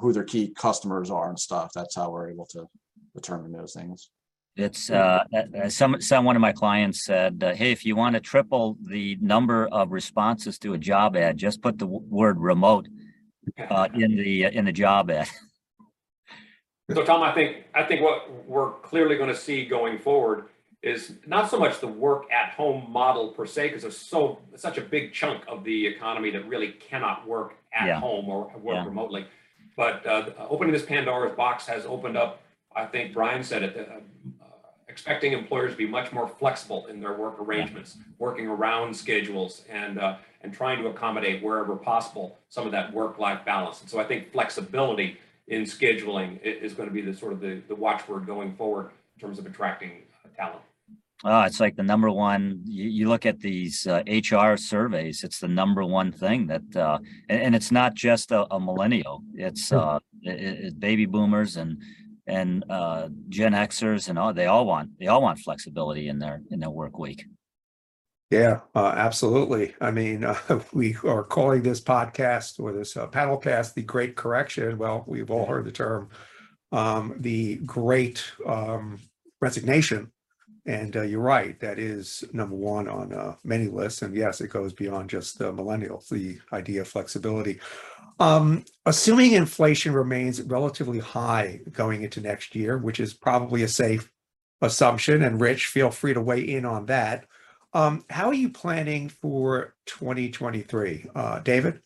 [0.00, 1.72] who their key customers are and stuff.
[1.74, 2.66] That's how we're able to
[3.14, 4.08] determine those things.
[4.56, 8.14] It's, uh, uh, some, some, one of my clients said, uh, hey, if you want
[8.16, 12.38] to triple the number of responses to a job ad, just put the w- word
[12.38, 12.86] remote
[13.70, 15.28] uh, in the, uh, in the job ad.
[16.92, 20.48] So Tom, I think, I think what we're clearly going to see going forward
[20.82, 24.76] is not so much the work at home model per se, because there's so, such
[24.76, 28.00] a big chunk of the economy that really cannot work at Yeah.
[28.00, 28.60] home or Yeah.
[28.60, 29.26] work remotely.
[29.78, 32.42] But uh, opening this Pandora's box has opened up,
[32.74, 34.41] I think Brian said it, uh,
[34.92, 39.98] expecting employers to be much more flexible in their work arrangements, working around schedules and,
[39.98, 43.80] uh, and trying to accommodate wherever possible some of that work-life balance.
[43.80, 45.16] And so I think flexibility
[45.48, 49.20] in scheduling is going to be the sort of the, the watchword going forward in
[49.20, 49.92] terms of attracting
[50.24, 50.60] uh, talent.
[51.24, 55.38] Uh, it's like the number one, you, you look at these uh, HR surveys, it's
[55.38, 56.98] the number one thing that, uh,
[57.30, 59.22] and, and it's not just a, a millennial.
[59.34, 59.78] It's, Hmm.
[59.78, 61.80] uh, it, it's baby boomers and,
[62.26, 66.42] and, uh, Gen Xers and all, they all want, they all want flexibility in their,
[66.50, 67.24] in their work week.
[68.32, 69.74] Yeah, uh, absolutely.
[69.78, 70.36] I mean, uh,
[70.72, 74.78] we are calling this podcast or this uh, panel cast the Great Correction.
[74.78, 76.08] Well, we've all heard the term,
[76.72, 78.98] um, the Great um,
[79.42, 80.10] Resignation.
[80.64, 84.00] And uh, you're right, that is number one on uh, many lists.
[84.00, 87.60] And yes, it goes beyond just the millennials, the idea of flexibility.
[88.20, 94.10] Um, assuming inflation remains relatively high going into next year, which is probably a safe
[94.60, 97.26] assumption, and Rich, feel free to weigh in on that.
[97.74, 101.06] Um, how are you planning for 2023?
[101.14, 101.80] Uh, David?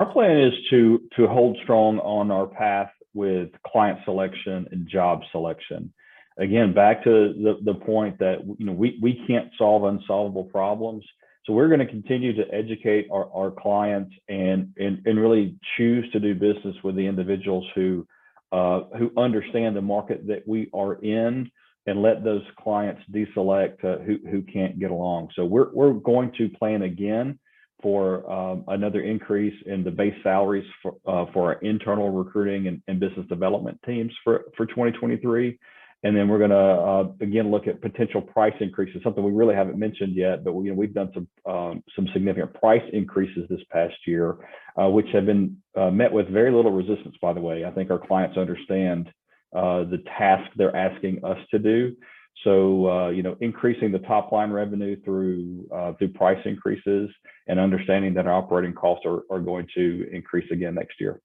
[0.00, 5.22] Our plan is to to hold strong on our path with client selection and job
[5.32, 5.92] selection.
[6.38, 11.02] Again, back to the, the point that you know we, we can't solve unsolvable problems.
[11.46, 16.10] So we're going to continue to educate our, our clients and, and and really choose
[16.12, 18.06] to do business with the individuals who
[18.52, 21.50] uh, who understand the market that we are in
[21.86, 25.28] and let those clients deselect uh, who who can't get along.
[25.36, 27.38] So we're we're going to plan again
[27.82, 32.82] for um, another increase in the base salaries for, uh, for our internal recruiting and,
[32.88, 35.58] and business development teams for, for 2023.
[36.06, 39.56] And then we're going to uh, again look at potential price increases, something we really
[39.56, 43.44] haven't mentioned yet, but we, you know, we've done some um, some significant price increases
[43.50, 44.36] this past year,
[44.80, 47.16] uh, which have been uh, met with very little resistance.
[47.20, 49.08] By the way, I think our clients understand
[49.52, 51.96] uh, the task they're asking us to do.
[52.44, 57.10] So, uh, you know, increasing the top line revenue through uh, through price increases
[57.48, 61.20] and understanding that our operating costs are, are going to increase again next year.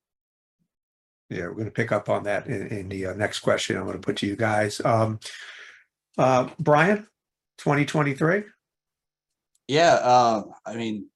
[1.32, 3.86] Yeah, we're going to pick up on that in, in the uh, next question I'm
[3.86, 4.82] going to put to you guys.
[4.84, 5.18] Um,
[6.18, 7.08] uh, Brian,
[7.60, 8.44] 2023?
[9.70, 11.08] Yeah, uh, I mean,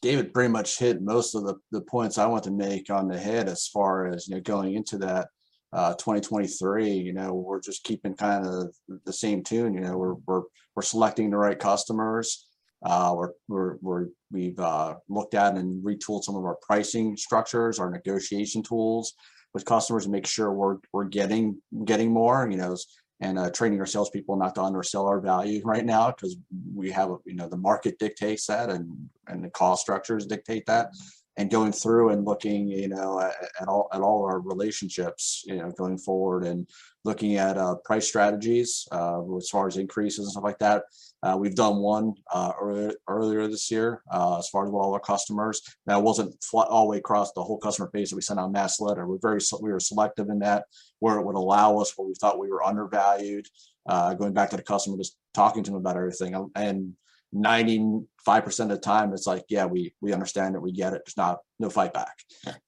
[0.00, 3.18] David pretty much hit most of the, the points I want to make on the
[3.18, 5.26] head as far as, you know, going into that
[5.72, 8.72] uh, 2023, you know, we're just keeping kind of
[9.04, 10.42] the same tune, you know, we're, we're,
[10.76, 12.46] we're selecting the right customers.
[12.86, 17.80] Uh, we're, we're, we're, we've uh, looked at and retooled some of our pricing structures,
[17.80, 19.14] our negotiation tools
[19.54, 22.76] with customers to make sure we're, we're getting, getting more, you know,
[23.20, 26.36] and uh, training our salespeople not to undersell our value right now because
[26.74, 30.90] we have, you know, the market dictates that and, and the cost structures dictate that.
[31.36, 35.56] And going through and looking, you know, at, at all at all our relationships, you
[35.56, 36.68] know, going forward and
[37.04, 40.84] looking at uh, price strategies uh, as far as increases and stuff like that.
[41.24, 45.00] Uh, we've done one uh, earlier, earlier this year uh, as far as all our
[45.00, 45.62] customers.
[45.86, 48.48] That wasn't fl- all the way across the whole customer base that we sent out
[48.48, 49.06] a mass letter.
[49.06, 50.64] We're very we were selective in that
[50.98, 53.46] where it would allow us where we thought we were undervalued.
[53.88, 56.94] Uh, going back to the customer, just talking to them about everything, Um, and
[57.34, 58.06] 95%
[58.60, 61.38] of the time it's like yeah we we understand it we get it there's not
[61.58, 62.16] no fight back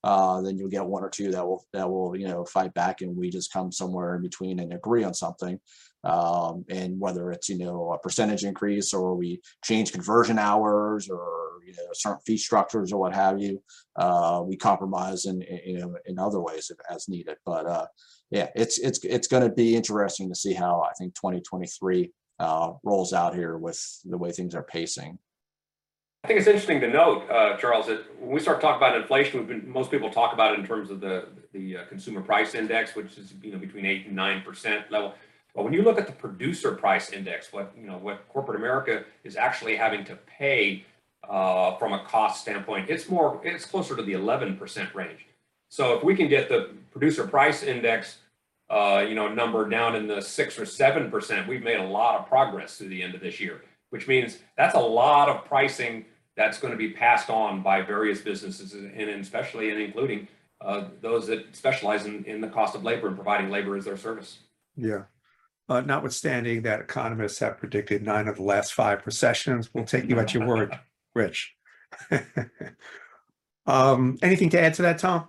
[0.02, 3.00] uh then you'll get one or two that will that will you know fight back
[3.00, 5.60] and we just come somewhere in between and agree on something
[6.06, 11.60] um and whether it's you know a percentage increase or we change conversion hours or
[11.64, 13.62] you know certain fee structures or what have you
[13.96, 17.86] uh we compromise in you know in other ways as needed but uh
[18.30, 22.72] yeah it's it's it's going to be interesting to see how i think 2023 uh,
[22.82, 25.18] rolls out here with the way things are pacing.
[26.24, 29.38] I think it's interesting to note, uh, Charles, that when we start talking about inflation,
[29.38, 32.54] we've been, most people talk about it in terms of the, the uh, consumer price
[32.54, 35.14] index, which is, you know, between eight and nine percent level.
[35.56, 39.04] But when you look at the producer price index, what, you know, what corporate America
[39.24, 40.84] is actually having to pay
[41.28, 45.26] uh, from a cost standpoint, it's more, it's closer to the eleven percent range.
[45.70, 46.60] So if we can get the
[46.92, 48.18] producer price index,
[48.68, 52.20] uh, you know, number down in the six or seven percent, we've made a lot
[52.20, 56.04] of progress through the end of this year, which means that's a lot of pricing
[56.36, 60.28] that's going to be passed on by various businesses and especially and including
[60.60, 63.96] uh, those that specialize in, in the cost of labor and providing labor as their
[63.96, 64.40] service.
[64.76, 65.04] Yeah.
[65.68, 70.18] Uh, notwithstanding that economists have predicted nine of the last five recessions, we'll take you
[70.20, 70.78] at your word,
[71.14, 71.56] Rich.
[73.66, 75.26] um, anything to add to that, Tom?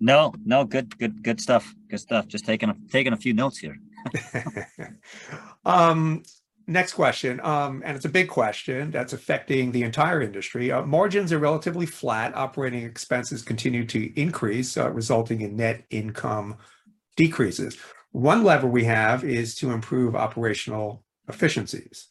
[0.00, 1.74] No, no, good, good, good stuff.
[1.88, 2.28] Good stuff.
[2.28, 3.76] Just taking, a taking a few notes here.
[5.64, 6.22] um,
[6.66, 10.70] next question, um, and it's a big question that's affecting the entire industry.
[10.70, 12.36] Uh, margins are relatively flat.
[12.36, 16.58] Operating expenses continue to increase, uh, resulting in net income
[17.16, 17.76] decreases.
[18.12, 22.08] One lever we have is to improve operational efficiencies.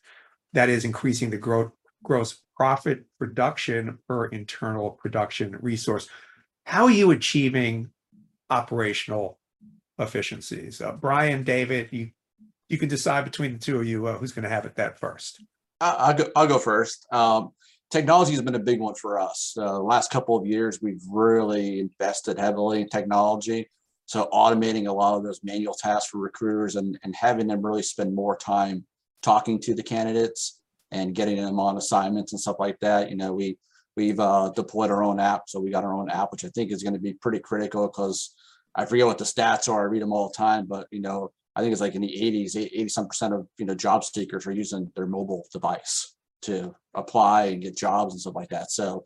[0.53, 1.71] That is increasing the growth,
[2.03, 6.07] gross profit production per internal production resource.
[6.65, 7.89] How are you achieving
[8.49, 9.39] operational
[9.99, 10.81] efficiencies?
[10.81, 12.11] Uh, Brian, David, you
[12.69, 14.99] you can decide between the two of you uh, who's going to have it that
[14.99, 15.41] first.
[15.79, 17.07] I- I'll go, I'll go first.
[17.13, 17.51] Um,
[17.89, 19.55] technology has been a big one for us.
[19.57, 23.69] Uh, the last couple of years, we've really invested heavily in technology.
[24.07, 27.83] So automating a lot of those manual tasks for recruiters and, and having them really
[27.83, 28.85] spend more time
[29.21, 30.59] talking to the candidates
[30.91, 33.09] and getting them on assignments and stuff like that.
[33.09, 33.57] You know, we,
[33.95, 35.43] we've uh, deployed our own app.
[35.47, 37.85] So we got our own app, which I think is going to be pretty critical
[37.85, 38.33] because
[38.75, 39.81] I forget what the stats are.
[39.81, 42.07] I read them all the time, but you know, I think it's like in the
[42.07, 46.75] 80s, 80 some percent of you know job seekers are using their mobile device to
[46.93, 48.71] apply and get jobs and stuff like that.
[48.71, 49.03] So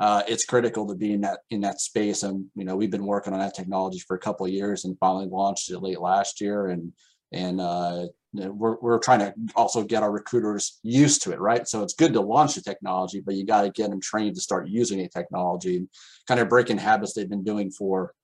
[0.00, 2.22] uh, it's critical to be in that in that space.
[2.22, 4.98] And you know, we've been working on that technology for a couple of years and
[4.98, 6.68] finally launched it late last year.
[6.68, 6.92] And
[7.32, 11.68] and uh, we're we're trying to also get our recruiters used to it, right?
[11.68, 14.40] So it's good to launch the technology, but you got to get them trained to
[14.40, 15.88] start using the technology and
[16.26, 18.14] kind of breaking habits they've been doing for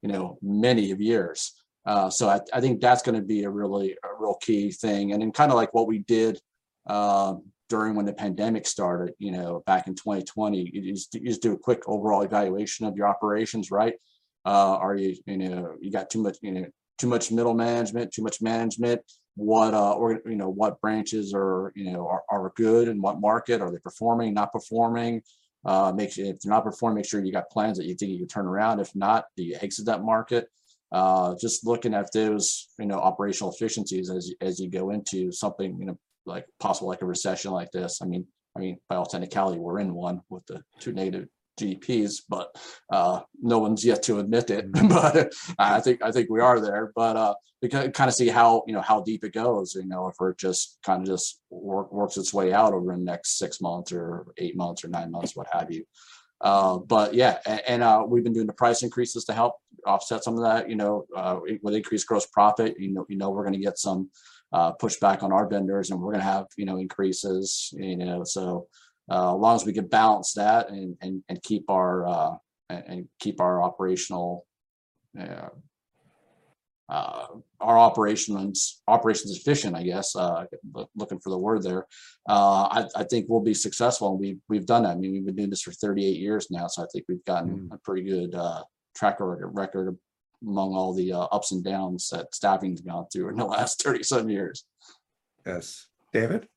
[0.00, 1.52] you know many of years.
[1.84, 5.12] Uh, so I, I think that's going to be a really a real key thing.
[5.12, 6.40] And then kind of like what we did
[6.86, 11.58] um, during when the pandemic started, you know, back in 2020, you just, do a
[11.58, 13.94] quick overall evaluation of your operations, right?
[14.44, 16.66] Uh, are you, you know, you got too much, you know,
[16.98, 19.00] too much middle management, too much management?
[19.34, 23.20] What, uh, or, you know, what branches are, you know, are, are good and what
[23.20, 23.60] market?
[23.60, 25.22] Are they performing, not performing?
[25.64, 28.12] Uh, make sure if they're not performing, make sure you got plans that you think
[28.12, 28.80] you can turn around.
[28.80, 30.48] If not, do you exit that market?
[30.92, 35.76] uh, just looking at those, you know, operational efficiencies as, as you go into something,
[35.78, 38.00] you know, like possible like a recession like this.
[38.02, 42.22] I mean, I mean, by all technicality, we're in one with the two negative GDPs,
[42.28, 42.54] but
[42.90, 44.66] uh, no one's yet to admit it.
[44.88, 46.92] But I think I think we are there.
[46.94, 49.74] But uh, we can kind of see how you know how deep it goes.
[49.74, 53.02] You know, if it just kind of just work, works its way out over the
[53.02, 55.84] next six months or eight months or nine months, what have you.
[56.40, 59.54] Uh, but yeah, a- and, uh, we've been doing the price increases to help
[59.86, 63.30] offset some of that, you know, uh, with increased gross profit, you know, you know,
[63.30, 64.10] we're gonna get some
[64.52, 68.66] uh, pushback on our vendors and we're gonna have, you know, increases, you know, so
[69.10, 72.34] uh, as long as we can balance that and, and, and keep our, uh,
[72.70, 74.46] and, keep our operational
[75.18, 75.48] uh,
[76.88, 77.26] uh,
[77.60, 80.44] our operations operations efficient, I guess, uh,
[80.94, 81.86] looking for the word there.
[82.28, 84.10] Uh, I, I think we'll be successful.
[84.10, 84.90] and We, we've done that.
[84.90, 86.68] I mean, we've been doing this for 38 years now.
[86.68, 88.62] So I think we've gotten a pretty good, uh,
[88.94, 89.96] track record, record
[90.42, 94.02] among all the, uh, ups and downs that staffing's gone through in the last 30
[94.02, 94.64] some years.
[95.44, 95.86] Yes.
[96.12, 96.48] David?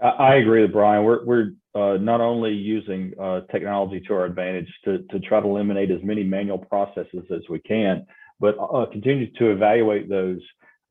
[0.00, 1.04] I, I agree with Brian.
[1.04, 5.46] We're, we're uh, not only using uh, technology to our advantage to, to try to
[5.46, 8.06] eliminate as many manual processes as we can,
[8.40, 10.40] but uh, continue to evaluate those.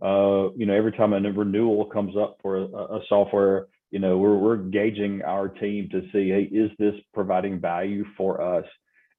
[0.02, 4.18] Uh, you know, every time a renewal comes up for a, a software, you know,
[4.18, 8.66] we're, we're gauging our team to see, hey, is this providing value for us?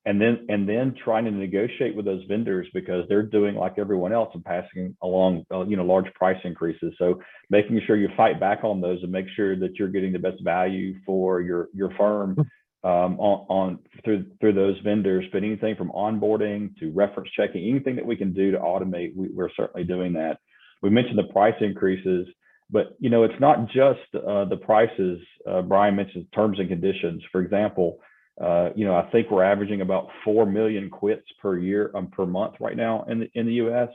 [0.08, 4.14] And then, and then trying to negotiate with those vendors because they're doing like everyone
[4.14, 6.94] else and passing along, uh, you know, large price increases.
[6.96, 10.18] So making sure you fight back on those and make sure that you're getting the
[10.18, 12.38] best value for your your firm
[12.84, 15.26] um, on, on through through those vendors.
[15.30, 19.28] But anything from onboarding to reference checking, anything that we can do to automate, we,
[19.28, 20.38] we're certainly doing that.
[20.80, 22.26] We mentioned the price increases,
[22.70, 25.20] but you know it's not just uh, the prices.
[25.46, 27.22] Uh, Brian mentioned terms and conditions.
[27.30, 27.98] For example,
[28.40, 32.26] uh, you know I think we're averaging about four million quits per year um, per
[32.26, 33.88] month right now in the in the U.S.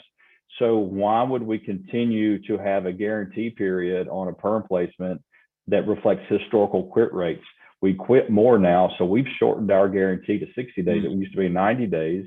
[0.60, 5.22] So why would we continue to have a guarantee period on a perm placement
[5.68, 7.44] that reflects historical quit rates?
[7.82, 11.04] We quit more now, so we've shortened our guarantee to 60 days.
[11.04, 12.26] It used to be 90 days.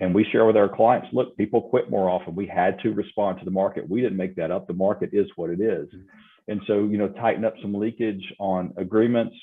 [0.00, 2.34] And we share with our clients, look, people quit more often.
[2.34, 3.88] We had to respond to the market.
[3.88, 4.66] We didn't make that up.
[4.66, 5.88] The market is what it is.
[6.48, 9.34] And so, you know, tighten up some leakage on agreements,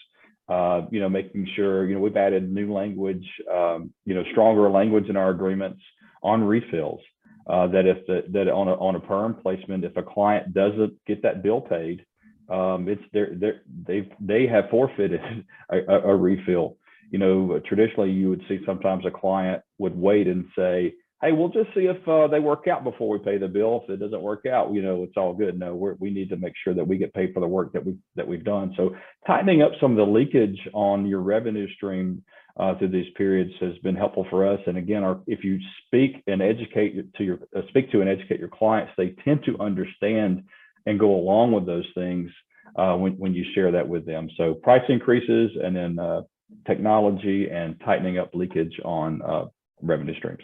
[0.49, 4.69] uh, you know, making sure, you know, we've added new language, um, you know, stronger
[4.69, 5.81] language in our agreements
[6.21, 6.99] on refills
[7.47, 10.93] uh, that if the, that on a, on a perm placement, if a client doesn't
[11.05, 12.05] get that bill paid,
[12.49, 15.21] um, it's they're, they're, they've, they have forfeited
[15.69, 16.77] a, a, a refill.
[17.09, 21.47] You know, traditionally you would see sometimes a client would wait and say, Hey, we'll
[21.47, 23.81] just see if uh, they work out before we pay the bill.
[23.83, 25.57] If it doesn't work out, you know, it's all good.
[25.57, 27.95] No, we need to make sure that we get paid for the work that we
[28.17, 28.73] that we've done.
[28.75, 28.93] So
[29.25, 32.21] tightening up some of the leakage on your revenue stream
[32.59, 34.59] uh, through these periods has been helpful for us.
[34.67, 38.41] And again, our, if you speak and educate to your uh, speak to and educate
[38.41, 40.43] your clients, they tend to understand
[40.87, 42.29] and go along with those things
[42.75, 44.27] uh, when when you share that with them.
[44.35, 46.23] So price increases and then uh,
[46.67, 49.45] technology and tightening up leakage on uh,
[49.81, 50.43] revenue streams.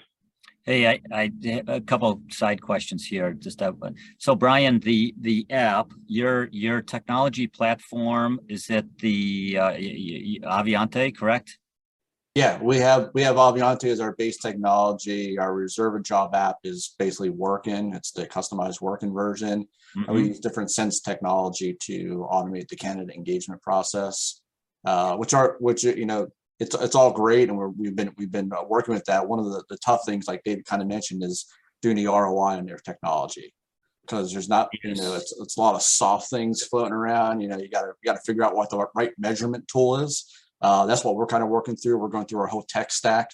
[0.70, 1.32] Hey, I, I,
[1.68, 3.96] a couple side questions here, just that one.
[4.20, 11.58] So Brian, the, the app, your, your technology platform, is it the, uh, Avionté, correct?
[12.36, 15.40] Yeah, we have, we have Avionté as our base technology.
[15.40, 17.96] Our Reserve a Job app is basically working.
[17.96, 19.68] It's the customized working version.
[19.96, 24.42] And we use different sense technology to automate the candidate engagement process.
[24.86, 26.28] Uh, which are, which, you know,
[26.60, 29.28] it's, it's all great and we're, we've been, we've been uh, working with that.
[29.28, 31.46] One of the, the tough things, like David kind of mentioned, is
[31.82, 33.54] doing the ROI on their technology.
[34.02, 37.48] Because there's not, you know, it's, it's a lot of soft things floating around, you
[37.48, 40.26] know, you gotta, you gotta figure out what the right measurement tool is.
[40.62, 41.98] Uh, that's what we're kind of working through.
[41.98, 43.30] We're going through our whole tech stack,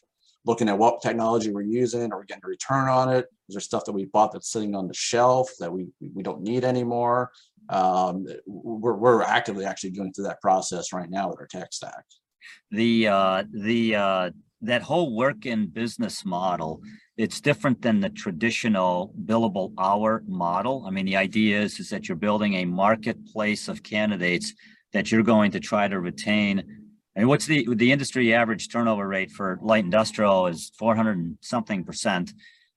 [0.45, 3.26] looking at what technology we're using, are we getting a return on it?
[3.47, 6.23] Is there stuff that we bought that's sitting on the shelf that we, we we
[6.23, 7.32] don't need anymore?
[7.69, 12.03] Um, we're, we're actively actually going through that process right now with our tech stack.
[12.72, 14.30] The uh the uh
[14.62, 16.82] that whole work in business model
[17.18, 20.84] it's different than the traditional billable hour model.
[20.86, 24.54] I mean the idea is is that you're building a marketplace of candidates
[24.91, 26.64] that you're going to try to retain.
[27.16, 31.38] I mean, what's the the industry average turnover rate for light industrial is 400 and
[31.41, 32.34] something percent.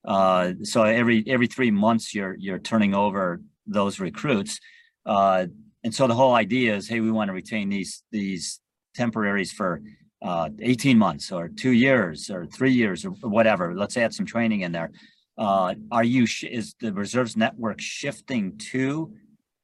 [0.06, 4.60] Uh so every every three months you're you're turning over those recruits.
[5.04, 5.46] Uh
[5.82, 8.60] and so the whole idea is hey we want to retain these these
[8.94, 9.82] temporaries for
[10.22, 13.74] uh, 18 months or two years or three years or whatever.
[13.74, 14.90] Let's add some training in there.
[15.36, 19.12] Uh, are you, is the reserves network shifting to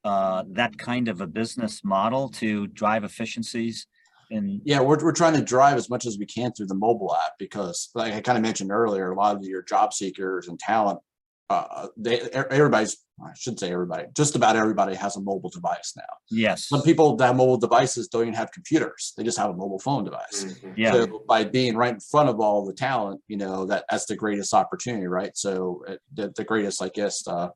[0.05, 3.87] uh, that kind of a business model to drive efficiencies?
[4.31, 7.15] And Yeah, we're, we're trying to drive as much as we can through the mobile
[7.15, 10.59] app because like I kind of mentioned earlier, a lot of your job seekers and
[10.59, 11.01] talent,
[11.51, 15.93] uh, they, e- everybody's, I shouldn't say everybody, just about everybody has a mobile device
[15.97, 16.03] now.
[16.31, 19.13] yes, Some people that have mobile devices don't even have computers.
[19.17, 20.45] They just have a mobile phone device.
[20.65, 20.75] Mhm.
[20.77, 24.07] yeah, So by being right in front of all the talent, you know, that that's
[24.07, 25.37] the greatest opportunity, right?
[25.37, 27.49] So uh, the, the greatest, I guess, uh,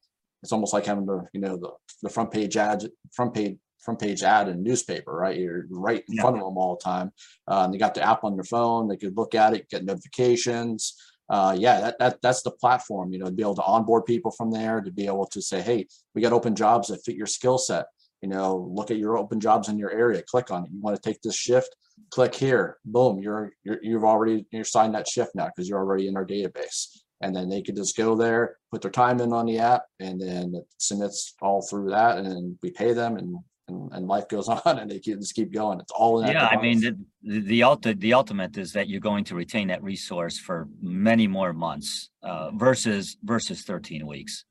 [0.43, 1.71] it's almost like having the, you know, the,
[2.03, 5.37] the front page ad, front page, front page ad in newspaper, right?
[5.37, 6.23] You're right in Yeah.
[6.23, 7.11] front of them all the time.
[7.49, 8.87] Uh, and they got the app on their phone.
[8.87, 10.95] They could look at it, get notifications.
[11.29, 14.31] Uh, yeah, that, that, that's the platform, you know, to be able to onboard people
[14.31, 17.27] from there, to be able to say, hey, we got open jobs that fit your
[17.27, 17.87] skill set.
[18.23, 20.71] You know, look at your open jobs in your area, click on it.
[20.73, 21.77] You want to take this shift,
[22.11, 26.09] click here, boom, you're, you're, you've already, you're signed that shift now because you're already
[26.09, 26.99] in our database.
[27.21, 30.21] And then they could just go there, put their time in on the app and
[30.21, 33.37] then it submits all through that and then we pay them and,
[33.69, 35.81] and, and life goes on and they just keep going.
[35.81, 36.47] It's all in that yeah.
[36.47, 39.83] I mean, the, the, the ultimate, the ultimate is that you're going to retain that
[39.83, 44.45] resource for many more months uh, versus, versus 13 weeks.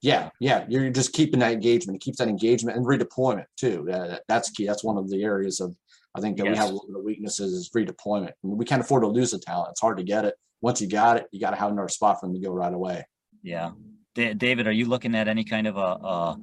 [0.00, 1.96] Yeah, yeah, you're just keeping that engagement.
[1.96, 3.84] It keeps that engagement and redeployment too.
[3.88, 4.66] That- that's key.
[4.66, 5.74] That's one of the areas of,
[6.14, 8.28] I think that we have a little bit of weaknesses is redeployment.
[8.30, 9.70] I mean, We can't afford to lose the talent.
[9.72, 10.34] It's hard to get it.
[10.60, 12.72] Once you got it, you got to have another spot for them to go right
[12.72, 13.04] away.
[13.42, 13.70] Yeah.
[14.14, 16.40] Da- David, are you looking at any kind of a, a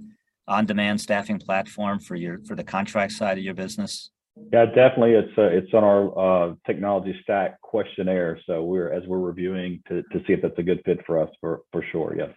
[0.47, 4.09] on-demand staffing platform for your, for the contract side of your business?
[4.51, 5.13] Yeah, definitely.
[5.13, 8.37] It's uh, it's on our uh, technology stack questionnaire.
[8.45, 11.29] So we're as we're reviewing to, to see if that's a good fit for us
[11.39, 12.15] for for sure.
[12.17, 12.31] Yes.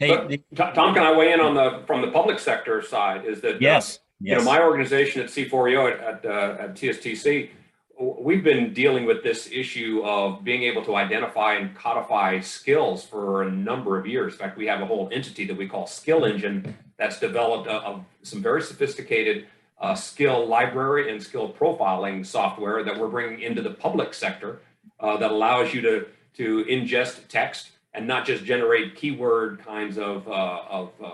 [0.00, 0.42] Hey, But- the-
[0.74, 3.56] Tom, can I weigh in on the, from the public sector side is that.
[3.56, 7.50] uh, yes, You know, my organization at C4EO at, at, uh, at TSTC, w-
[7.98, 13.42] we've been dealing with this issue of being able to identify and codify skills for
[13.42, 14.34] a number of years.
[14.34, 17.76] In fact, we have a whole entity that we call Skill Engine that's developed a,
[17.88, 19.46] a- some very sophisticated
[19.80, 24.60] uh, skill library and skill profiling software that we're bringing into the public sector
[25.00, 30.26] uh, that allows you to to ingest text and not just generate keyword kinds of
[30.28, 31.10] uh, of uh,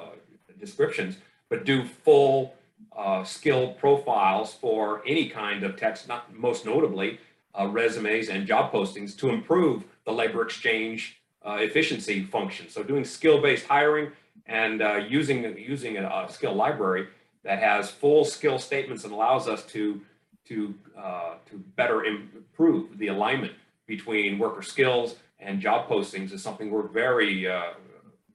[0.59, 1.17] descriptions,
[1.49, 2.55] but do full
[2.97, 7.19] uh, skill profiles for any kind of text, not most notably
[7.59, 12.69] uh, resumes and job postings to improve the labor exchange uh, efficiency function.
[12.69, 14.13] So doing skill-based hiring
[14.47, 17.09] and uh, using using a, a skill library
[17.45, 20.01] that has full skill statements and allows us to
[20.47, 23.53] to uh, to better improve the alignment
[23.87, 27.75] between worker skills and job postings is something we're very uh,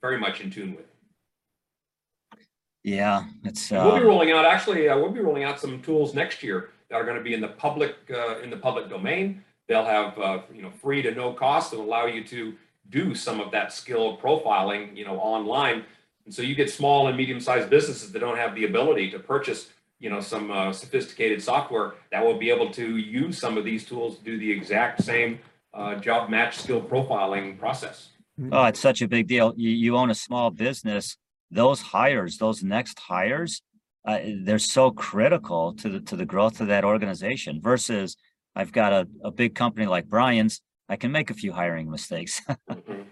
[0.01, 0.88] very much in tune with.
[2.83, 6.13] Yeah, it's, We'll be uh, rolling out, actually, uh, we'll be rolling out some tools
[6.13, 9.43] next year that are going to be in the public, uh, in the public domain.
[9.67, 12.55] They'll have, uh, you know, free to no cost and allow you to
[12.89, 15.83] do some of that skill profiling, you know, online.
[16.25, 19.69] And so you get small and medium-sized businesses that don't have the ability to purchase,
[19.99, 23.85] you know, some uh, sophisticated software that will be able to use some of these
[23.85, 25.39] tools to do the exact same
[25.73, 28.09] uh, job match skill profiling process.
[28.51, 29.53] oh, it's such a big deal.
[29.55, 31.17] You, you own a small business,
[31.51, 33.61] those hires, those next hires,
[34.05, 38.15] uh, they're so critical to the, to the growth of that organization versus
[38.55, 42.41] I've got a, a big company like Brian's, I can make a few hiring mistakes.
[42.69, 43.05] Mhm.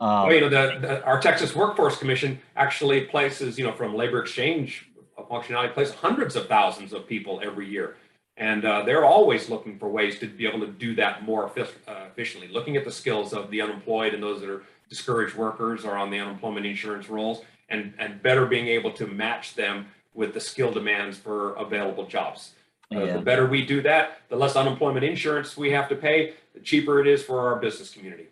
[0.00, 3.94] Um, Well, you know, the, the, our Texas Workforce Commission actually places, you know, from
[3.94, 7.96] labor exchange functionality, places hundreds of thousands of people every year.
[8.36, 11.64] And uh, they're always looking for ways to be able to do that more uh,
[12.10, 15.96] efficiently, looking at the skills of the unemployed and those that are discouraged workers or
[15.96, 17.42] on the unemployment insurance rolls,
[17.72, 22.52] and, and better being able to match them with the skill demands for available jobs.
[22.94, 23.12] Uh, Yeah.
[23.14, 27.00] The better we do that, the less unemployment insurance we have to pay, the cheaper
[27.00, 28.26] it is for our business community.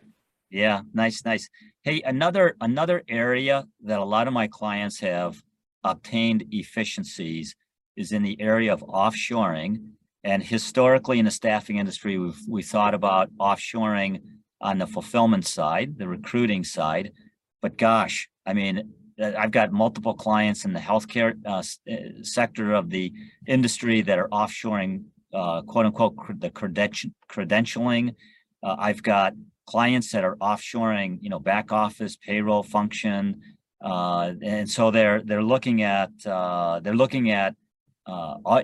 [0.50, 1.48] Yeah, nice, nice.
[1.82, 5.42] Hey, another another area that a lot of my clients have
[5.84, 7.56] obtained efficiencies
[7.96, 9.72] is in the area of offshoring.
[10.22, 14.20] And historically in the staffing industry, we've we thought about offshoring
[14.60, 17.12] on the fulfillment side, the recruiting side.
[17.62, 22.90] But gosh, I mean, I've got multiple clients in the healthcare uh, uh, sector of
[22.90, 23.12] the
[23.46, 25.04] industry that are offshoring,
[25.34, 28.14] uh, quote unquote, the credentialing.
[28.62, 29.34] Uh, I've got
[29.66, 33.40] clients that are offshoring, you know, back office payroll function.
[33.82, 37.54] Uh, and so they're, they're looking at, uh, they're looking at,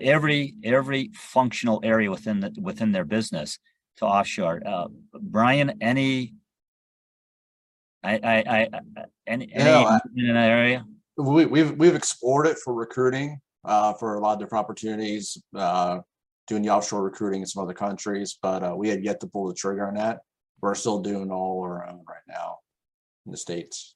[0.03, 3.59] every, every functional area within the, within their business
[3.97, 4.61] to offshore.
[5.21, 6.35] Brian, any?
[8.03, 10.85] I, I, I, I- any, any No, I- in that area?
[11.17, 16.01] We, we've, we've explored it for recruiting, uh, for a lot of different opportunities, uh,
[16.47, 19.49] doing the offshore recruiting in some other countries, but, uh, we had yet to pull
[19.49, 20.21] the trigger on that.
[20.61, 22.59] We're still doing all our own right now
[23.25, 23.95] in the States.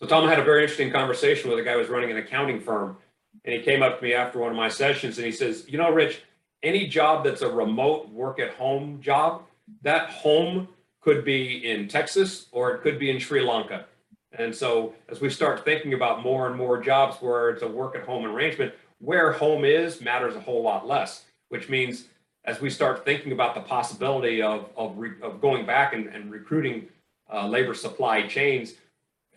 [0.00, 2.60] So Tom had a very interesting conversation with a guy who was running an accounting
[2.60, 2.96] firm.
[3.44, 5.78] And he came up to me after one of my sessions and he says, you
[5.78, 6.22] know, Rich,
[6.62, 9.42] any job that's a remote work at home job,
[9.82, 10.68] that home
[11.02, 13.84] could be in Texas or it could be in Sri Lanka.
[14.32, 17.94] And so as we start thinking about more and more jobs where it's a work
[17.94, 22.04] at home arrangement, where home is matters a whole lot less, which means
[22.44, 26.30] as we start thinking about the possibility of, of, re, of going back and, and
[26.30, 26.88] recruiting
[27.32, 28.74] uh, labor supply chains,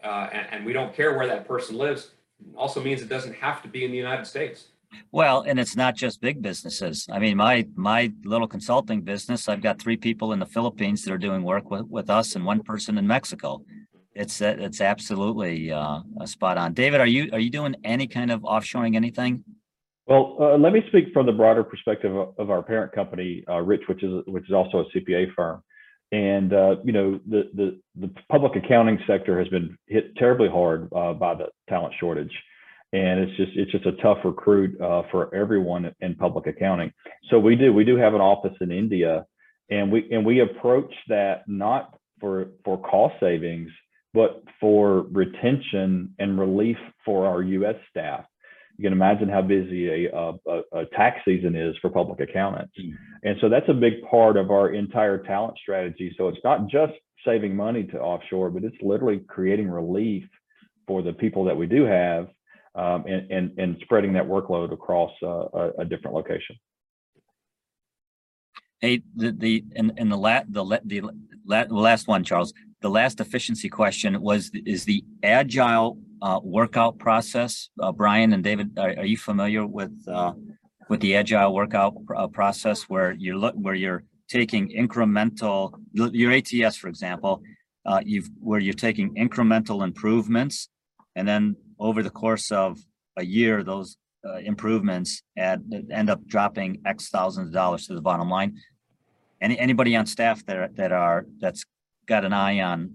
[0.03, 2.11] uh, and, and we don't care where that person lives,
[2.55, 4.67] also means it doesn't have to be in the United States.
[5.11, 7.07] Well, and it's not just big businesses.
[7.11, 11.13] I mean, my, my little consulting business, I've got three people in the Philippines that
[11.13, 13.61] are doing work with, with us and one person in Mexico.
[14.13, 16.73] It's, it's absolutely, uh, spot on.
[16.73, 19.43] David, are you, are you doing any kind of offshoring anything?
[20.07, 23.61] Well, uh, let me speak from the broader perspective of, of our parent company, uh,
[23.61, 25.63] Rich, which is which is also a CPA firm.
[26.11, 30.89] And uh, you know, the, the the public accounting sector has been hit terribly hard
[30.95, 32.31] uh, by the talent shortage,
[32.95, 36.91] and it's just it's just a tough recruit uh, for everyone in public accounting.
[37.29, 39.25] So we do we do have an office in India,
[39.69, 43.69] and we and we approach that not for for cost savings,
[44.13, 47.75] but for retention and relief for our U.S.
[47.89, 48.25] staff
[48.77, 52.73] you can imagine how busy a, a, a tax season is for public accountants.
[53.23, 56.13] And so that's a big part of our entire talent strategy.
[56.17, 56.91] So it's not just
[57.25, 60.25] saving money to offshore, but it's literally creating relief
[60.87, 62.27] for the people that we do have
[62.75, 66.55] um, and, and, and spreading that workload across uh, a, a different location.
[68.81, 71.01] Hey, the, the, in, in the la, the, la- the
[71.45, 77.69] la, last one, Charles, the last efficiency question was, is the agile, uh, workout process,
[77.81, 80.33] uh, Brian and David, are, are you familiar with, uh,
[80.89, 86.75] with the agile workout, uh, process where you're look, where you're taking incremental, your ATS,
[86.75, 87.41] for example,
[87.85, 90.69] uh, you've, where you're taking incremental improvements
[91.15, 92.79] and then over the course of
[93.17, 93.97] a year, those,
[94.27, 98.57] uh, improvements add, end up dropping X thousands of dollars to the bottom line.
[99.41, 101.63] Any, anybody on staff that, that are, that's
[102.07, 102.91] got an eye on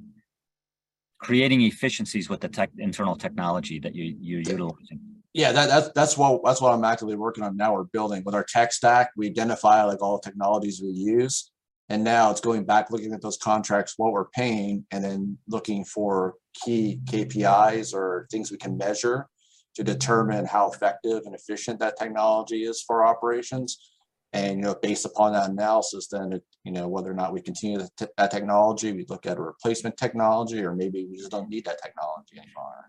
[1.19, 5.01] creating efficiencies with the tech, internal technology that you, you're utilizing?
[5.33, 7.75] Yeah, that, that's, that's what, that's what I'm actively working on now.
[7.75, 9.11] We're building with our tech stack.
[9.17, 11.53] We identify like all the technologies we use.
[11.91, 15.85] And now it's going back, looking at those contracts, what we're paying, and then looking
[15.85, 19.27] for key KPIs or things we can measure
[19.75, 23.91] to determine how effective and efficient that technology is for operations.
[24.33, 27.43] And, you know, based upon that analysis, then, it you know, whether or not we
[27.43, 31.33] continue that te- that technology, we look at a replacement technology, or maybe we just
[31.33, 32.85] don't need that technology anymore.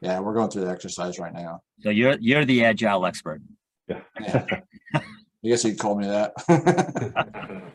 [0.00, 1.60] Yeah, we're going through the exercise right now.
[1.82, 3.42] So you're, you're the agile expert.
[3.88, 4.00] Yeah.
[4.94, 6.32] I guess you'd call me that.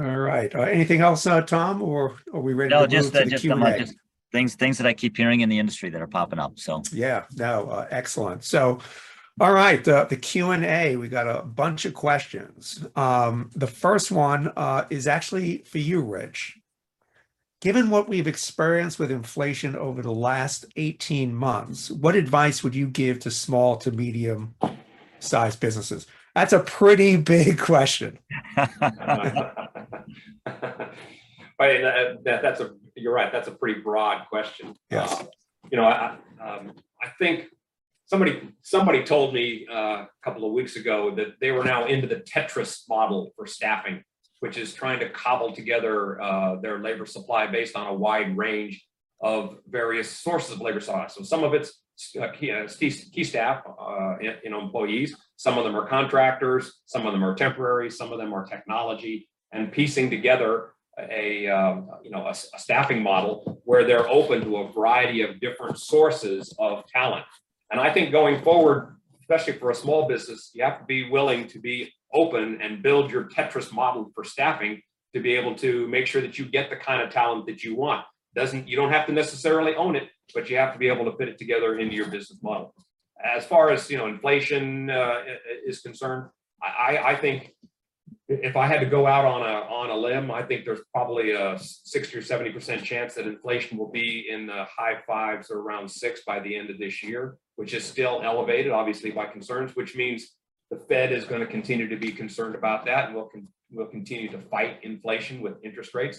[0.00, 0.54] All right.
[0.54, 3.24] Uh, anything else, uh, Tom, or are we ready No, to move just, to uh,
[3.24, 3.78] the just, Q um, and A?
[3.78, 3.96] just
[4.30, 6.58] things, things that I keep hearing in the industry that are popping up.
[6.58, 8.44] So Yeah, no, uh, excellent.
[8.44, 8.78] So,
[9.40, 12.84] all right, the, the Q and A, we got a bunch of questions.
[12.94, 16.58] Um, the first one uh, is actually for you, Rich.
[17.60, 22.86] Given what we've experienced with inflation over the last 18 months, what advice would you
[22.86, 24.54] give to small to medium
[25.18, 26.06] sized businesses?
[26.38, 28.18] That's a pretty big question.
[31.60, 34.76] Right, that, that, that's a, you're right, that's a pretty broad question.
[34.92, 35.12] Yes.
[35.12, 35.24] Uh,
[35.72, 36.72] You know, I, um,
[37.02, 37.46] I think
[38.06, 42.06] somebody, somebody told me uh, a couple of weeks ago that they were now into
[42.06, 44.04] the Tetris model for staffing,
[44.38, 48.86] which is trying to cobble together uh, their labor supply based on a wide range
[49.20, 51.08] of various sources of labor supply.
[51.08, 51.72] So some of it's
[52.20, 55.16] uh, key, uh, key, key staff, uh, you know, employees.
[55.36, 59.28] Some of them are contractors, some of them are temporary, some of them are technology,
[59.52, 64.72] and piecing together a, um, you know, a staffing model where they're open to a
[64.72, 67.24] variety of different sources of talent.
[67.70, 71.46] And I think going forward, especially for a small business, you have to be willing
[71.48, 74.80] to be open and build your Tetris model for staffing
[75.14, 77.74] to be able to make sure that you get the kind of talent that you
[77.74, 78.04] want.
[78.40, 81.14] Doesn't, you don't have to necessarily own it, but you have to be able to
[81.18, 82.68] fit it together into your business model.
[83.38, 85.18] As far as, you know, inflation uh,
[85.70, 86.24] is concerned,
[86.62, 87.38] I, I, I think
[88.28, 91.32] if I had to go out on a, on a limb, I think there's probably
[91.32, 95.58] a sixty or seventy percent chance that inflation will be in the high fives or
[95.64, 97.22] around six by the end of this year,
[97.56, 100.20] which is still elevated, obviously by concerns, which means
[100.70, 103.90] the Fed is going to continue to be concerned about that and will, con- will
[103.98, 106.18] continue to fight inflation with interest rates.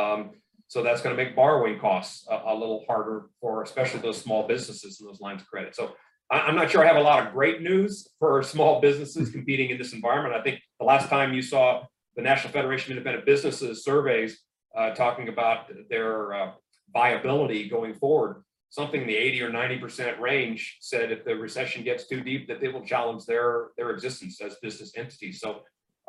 [0.00, 0.20] Um,
[0.68, 4.46] so that's going to make borrowing costs a, a little harder for especially those small
[4.46, 5.74] businesses and those lines of credit.
[5.74, 5.94] So
[6.30, 9.78] I'm not sure I have a lot of great news for small businesses competing in
[9.78, 10.34] this environment.
[10.34, 11.84] I think the last time you saw
[12.16, 14.40] the National Federation of Independent Businesses surveys
[14.76, 16.52] uh, talking about their uh,
[16.92, 22.08] viability going forward, something in the 80 or 90% range said if the recession gets
[22.08, 25.40] too deep, that they will challenge their, their existence as business entities.
[25.40, 25.60] So,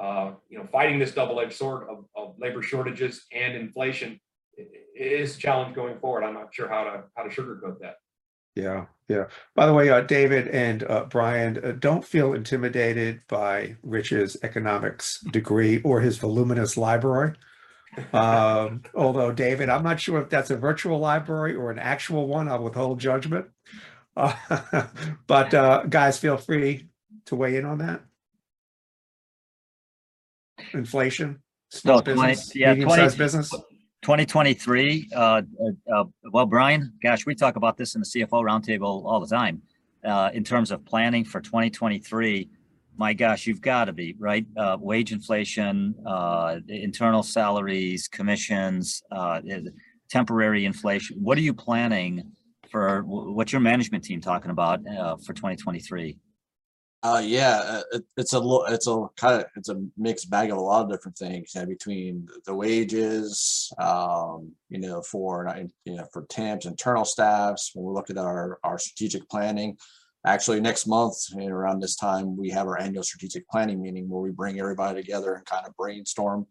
[0.01, 4.19] uh, you know, fighting this double-edged sword of, of labor shortages and inflation
[4.57, 6.23] i- i- a challenge going forward.
[6.23, 7.95] I'm not sure how to, how to sugarcoat that.
[8.55, 9.25] Yeah, yeah.
[9.55, 15.19] By the way, uh, David and uh, Brian, uh, don't feel intimidated by Rich's economics
[15.31, 17.33] degree or his voluminous library.
[18.13, 22.47] Um, although, David, I'm not sure if that's a virtual library or an actual one.
[22.49, 23.45] I'll withhold judgment.
[24.15, 24.33] Uh,
[25.27, 26.89] but uh, guys, feel free
[27.27, 28.01] to weigh in on that.
[30.73, 33.53] Inflation, small So 20 business, yeah, 20 medium-sized business.
[34.01, 35.41] 2023, uh, uh,
[35.93, 39.61] uh, well, Brian, gosh, we talk about this in the CFO roundtable all the time.
[40.05, 42.49] Uh, in terms of planning for 2023,
[42.95, 44.45] my gosh, you've got to be right.
[44.55, 49.03] Uh, wage inflation, uh, internal salaries, commissions,
[50.09, 51.17] temporary inflation.
[51.21, 52.31] What are you planning
[52.71, 53.01] for?
[53.01, 54.81] wh- What's your management team talking about
[55.25, 56.17] for 2023?
[57.03, 60.61] Uh, yeah, it, it's a it's a kind of, it's a mixed bag of a
[60.61, 65.47] lot of different things, you know, between the wages, um, you know, for,
[65.85, 69.77] you know, for temps, internal staffs, when we're looking at our, our strategic planning.
[70.25, 74.31] Actually, next month, around this time, we have our annual strategic planning meeting where we
[74.31, 76.47] bring everybody together and kind of brainstorm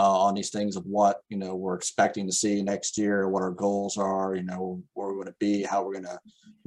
[0.00, 3.42] uh, on these things of what, you know, we're expecting to see next year, what
[3.42, 6.18] our goals are, you know, where we're going to be, how we're gonna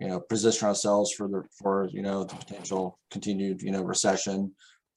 [0.02, 4.40] you know, position ourselves for the, for, you know, the potential continued, you know, recession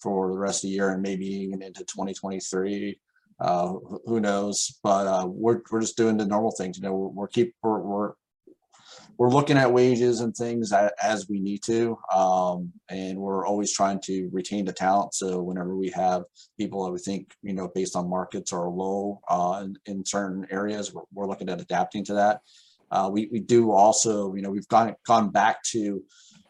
[0.01, 2.99] for the rest of the year and maybe even into twenty twenty-three.
[3.41, 4.78] Uh, who- who knows?
[4.83, 7.80] But, uh, we're, we're just doing the normal things, you know, we're, we're keep, we're,
[7.80, 8.12] we're,
[9.19, 11.97] we're looking at wages and things as we need to.
[12.15, 15.15] Um, and we're always trying to retain the talent.
[15.15, 16.25] So whenever we have
[16.59, 20.47] people that we think, you know, based on markets are low, uh, in, in certain
[20.51, 22.41] areas, we're, we're looking at adapting to that.
[22.91, 26.03] Uh, we, we do also, you know, we've gone, gone back to,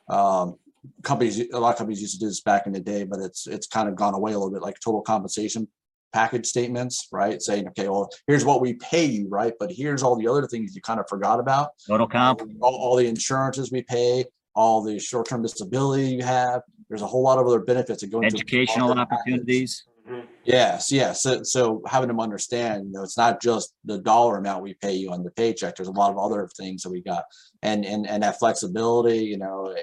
[0.08, 0.56] um,
[1.02, 3.46] companies, a lot of companies used to do this back in the day, but it's,
[3.46, 5.68] it's kind of gone away a little bit, like total compensation
[6.12, 7.40] package statements, right?
[7.40, 9.52] Saying, okay, well, here's what we pay you, right?
[9.58, 11.70] But here's all the other things you kind of forgot about.
[11.86, 12.42] Total comp?
[12.60, 16.62] All, all the insurances we pay, all the short-term disability you have.
[16.88, 18.36] There's a whole lot of other benefits that go into.
[18.36, 19.18] Educational larger package.
[19.18, 19.84] opportunities?
[20.08, 20.26] Mm-hmm.
[20.44, 21.22] Yes, yes.
[21.22, 24.92] So, so having them understand, you know, it's not just the dollar amount we pay
[24.92, 25.76] you on the paycheck.
[25.76, 27.24] There's a lot of other things that we got,
[27.62, 29.78] and and and that flexibility, you know, and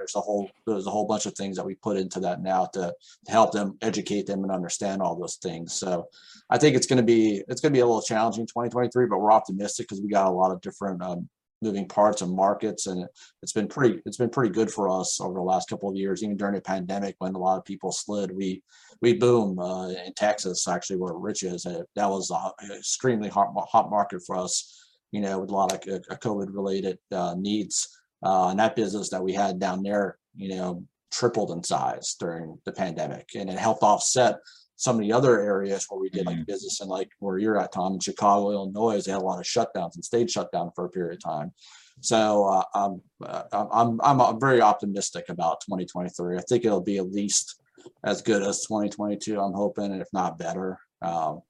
[0.00, 2.64] there's a whole there's a whole bunch of things that we put into that now
[2.64, 2.92] to,
[3.26, 5.74] to help them educate them and understand all those things.
[5.74, 6.08] So,
[6.48, 9.18] I think it's going to be it's going to be a little challenging 2023, but
[9.18, 11.28] we're optimistic because we got a lot of different um,
[11.62, 13.10] moving parts and markets, and it,
[13.42, 16.22] it's been pretty it's been pretty good for us over the last couple of years.
[16.22, 18.62] Even during the pandemic, when a lot of people slid, we
[19.02, 21.66] we boom uh, in Texas, actually where Rich is.
[21.66, 24.82] Uh, that was a hot- extremely hot, hot market for us,
[25.12, 27.99] you know, with a lot of uh, COVID related uh, needs.
[28.22, 32.58] Uh, and that business that we had down there, you know, tripled in size during
[32.64, 34.36] the pandemic and it helped offset
[34.76, 37.70] some of the other areas where we did like business and like where you're at,
[37.72, 40.86] Tom, in Chicago, Illinois, they had a lot of shutdowns and stayed shut down for
[40.86, 41.52] a period of time.
[42.00, 46.38] So uh, I'm, uh, I'm, I'm, I'm very optimistic about 2023.
[46.38, 47.60] I think it'll be at least
[48.04, 49.38] as good as 2022.
[49.38, 51.42] I'm hoping, and if not better, um,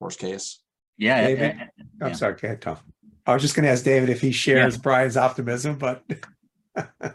[0.00, 0.60] worst case.
[0.96, 1.26] Yeah.
[1.26, 1.56] David?
[1.60, 1.64] uh,
[2.00, 2.12] I'm Yeah.
[2.14, 2.78] sorry, go ahead, Tom.
[3.28, 6.02] I was just going to ask David if he shares Brian's optimism, but
[6.74, 7.12] I,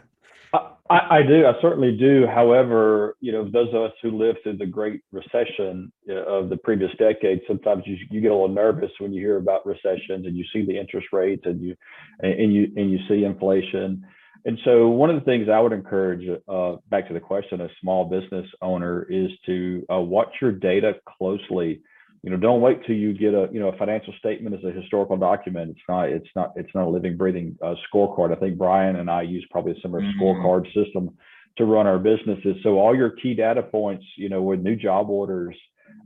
[0.88, 1.44] I, I do.
[1.44, 2.24] I certainly do.
[2.32, 6.92] However, you know, those of us who lived through the Great Recession of the previous
[7.00, 10.44] decade, sometimes you, you get a little nervous when you hear about recessions and you
[10.52, 11.74] see the interest rates and you
[12.20, 14.06] and you and you see inflation.
[14.44, 17.68] And so, one of the things I would encourage, uh, back to the question, a
[17.80, 21.80] small business owner, is to uh, watch your data closely.
[22.24, 24.72] You know, don't wait till you get a you know a financial statement as a
[24.72, 25.72] historical document.
[25.72, 28.34] It's not it's not it's not a living breathing uh, scorecard.
[28.34, 30.18] I think Brian and I use probably a similar Mhm.
[30.18, 31.10] scorecard system
[31.58, 32.56] to run our businesses.
[32.62, 35.54] So all your key data points, you know, with new job orders,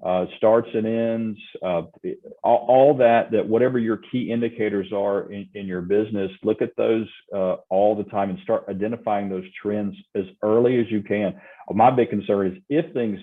[0.05, 1.83] uh, starts and ends, uh,
[2.43, 6.75] all, all that, that whatever your key indicators are in, in your business, look at
[6.77, 11.41] those uh, all the time and start identifying those trends as early as you can.
[11.71, 13.21] My big concern is if things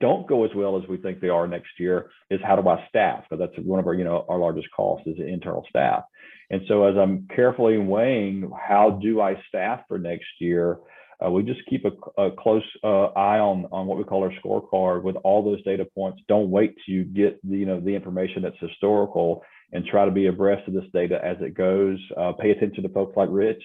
[0.00, 2.84] don't go as well as we think they are next year, is how do I
[2.88, 3.24] staff?
[3.28, 6.04] Because that's one of our, you know, our largest costs is internal staff.
[6.50, 10.78] And so as I'm carefully weighing how do I staff for next year,
[11.24, 14.32] uh, we just keep a, a close uh, eye on on what we call our
[14.42, 16.20] scorecard with all those data points.
[16.28, 20.10] Don't wait till you get the you know the information that's historical and try to
[20.10, 21.98] be abreast of this data as it goes.
[22.16, 23.62] Uh, pay attention to folks like Rich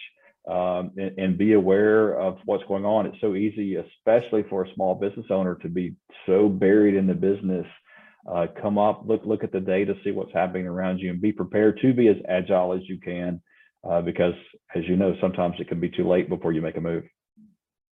[0.47, 3.05] um, and, and be aware of what's going on.
[3.05, 7.13] It's so easy, especially for a small business owner, to be so buried in the
[7.13, 7.65] business.
[8.31, 11.31] Uh, come up, look look at the data, see what's happening around you, and be
[11.31, 13.41] prepared to be as agile as you can.
[13.87, 14.33] Uh, because,
[14.75, 17.03] as you know, sometimes it can be too late before you make a move.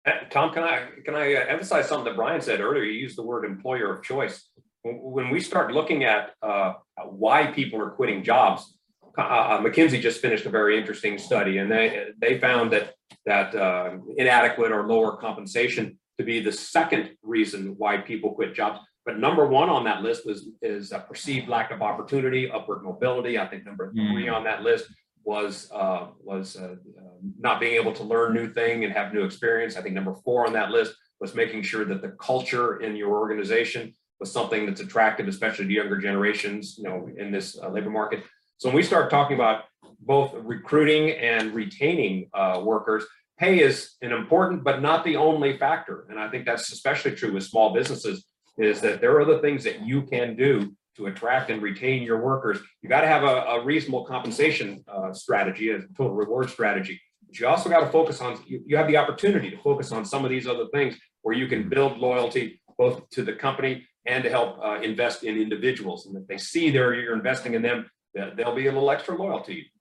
[0.05, 2.83] Uh, Tom, can I, can I uh, emphasize something that Brian said earlier?
[2.83, 4.47] You used the word employer of choice.
[4.83, 6.73] When, when we start looking at uh,
[7.07, 8.77] why people are quitting jobs,
[9.17, 12.93] uh, uh, McKinsey just finished a very interesting study and they, they found that,
[13.25, 18.79] that uh, inadequate or lower compensation to be the second reason why people quit jobs.
[19.05, 23.39] But number one on that list was, is a perceived lack of opportunity, upward mobility.
[23.39, 24.85] I think number three on that list
[25.23, 29.23] was uh, was uh, uh, not being able to learn new thing and have new
[29.23, 29.77] experience.
[29.77, 33.11] I think number four on that list was making sure that the culture in your
[33.19, 37.89] organization was something that's attractive, especially to younger generations, you know, in this uh, labor
[37.89, 38.23] market.
[38.59, 39.63] So when we start talking about
[40.01, 43.05] both recruiting and retaining uh, workers,
[43.37, 46.05] pay is an important but not the only factor.
[46.09, 48.25] And I think that's especially true with small businesses.
[48.57, 52.19] Is that there are other things that you can do to attract and retain your
[52.21, 52.59] workers.
[52.81, 56.99] You got to have a, a reasonable compensation uh, strategy, a total reward strategy.
[57.25, 60.03] But you also got to focus on, you, you have the opportunity to focus on
[60.03, 64.21] some of these other things where you can build loyalty both to the company and
[64.25, 66.07] to help uh, invest in individuals.
[66.07, 69.15] And if they see there you're investing in them, they- they'll be a little extra
[69.15, 69.71] loyalty.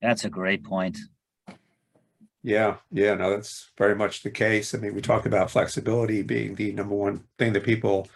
[0.00, 0.98] That's a great point.
[2.42, 4.74] Yeah, yeah, no, that's very much the case.
[4.74, 8.08] I mean, we talked about flexibility being the number one thing that people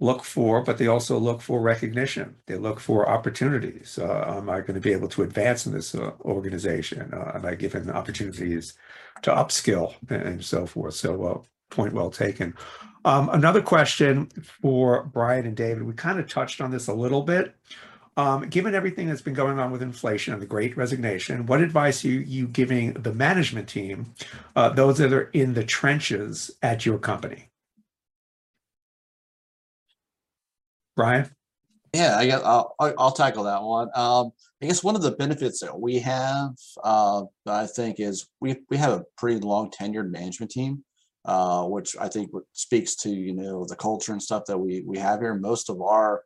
[0.00, 2.34] look for, but they also look for recognition.
[2.46, 4.00] They look for opportunities.
[4.00, 7.14] Uh, am I going to be able to advance in this uh, organization?
[7.14, 8.74] Uh, am I given opportunities
[9.22, 10.94] to upskill and, and so forth?
[10.94, 11.38] So, uh,
[11.70, 12.54] point well taken.
[13.04, 14.26] Um, another question
[14.60, 15.84] for Brian and David.
[15.84, 17.54] We kind of touched on this a little bit.
[18.16, 22.04] Um, given everything that's been going on with inflation and the great resignation, what advice
[22.04, 24.14] are you, giving the management team,
[24.54, 27.48] uh, those that are in the trenches at your company?
[30.94, 31.30] Brian?
[31.94, 33.88] Yeah, I guess I'll, I'll I'll tackle that one.
[33.94, 34.32] Um,
[34.62, 36.50] I guess one of the benefits that we have,
[36.84, 40.84] uh, I think is we, we have a pretty long tenured management team.
[41.24, 44.98] Uh, which I think speaks to, you know, the culture and stuff that we, we
[44.98, 45.36] have here.
[45.36, 46.24] Most of our,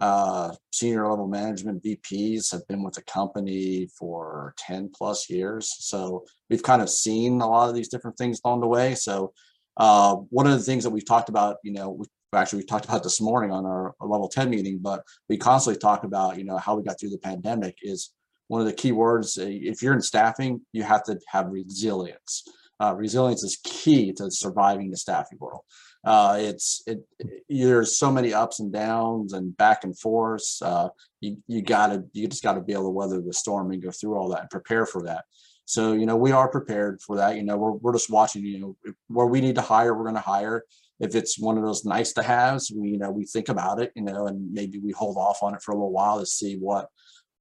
[0.00, 5.74] uh, senior level management VPs have been with the company for ten plus years.
[5.80, 8.94] So we've kind of seen a lot of these different things along the way.
[8.94, 9.32] So,
[9.76, 12.84] uh, one of the things that we've talked about, you know, we actually we talked
[12.84, 16.44] about this morning on our, our level 10 meeting, but we constantly talk about, you
[16.44, 18.12] know, how we got through the pandemic is
[18.48, 19.38] one of the key words.
[19.38, 22.44] uh, If you're in staffing, you have to have resilience.
[22.80, 25.62] Uh, resilience is key to surviving the staffing world.
[26.04, 27.00] Uh, it's it,
[27.48, 30.44] there's so many ups and downs and back and forth.
[30.62, 30.88] Uh,
[31.20, 34.16] you you gotta you just gotta be able to weather the storm and go through
[34.16, 35.24] all that and prepare for that.
[35.64, 37.36] So you know we are prepared for that.
[37.36, 38.44] You know we're we're just watching.
[38.44, 40.64] You know where we need to hire, we're going to hire
[41.00, 43.92] if it's one of those nice to haves, we, you know, we think about it,
[43.94, 46.56] you know, and maybe we hold off on it for a little while to see
[46.56, 46.88] what,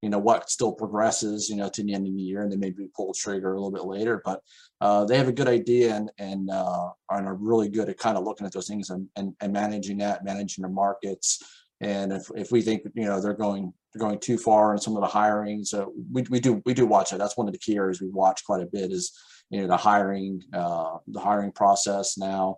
[0.01, 2.59] you know, what still progresses, you know, to the end of the year, and then
[2.59, 4.21] maybe pull the trigger a little bit later.
[4.23, 4.41] But
[4.79, 8.23] uh, they have a good idea and and uh, are really good at kind of
[8.23, 11.41] looking at those things and, and and managing that, managing the markets.
[11.81, 15.01] And if if we think you know they're going going too far in some of
[15.01, 17.17] the hiring, so we we do we do watch it.
[17.17, 19.11] That's one of the key areas we watch quite a bit is
[19.49, 22.57] you know the hiring uh, the hiring process now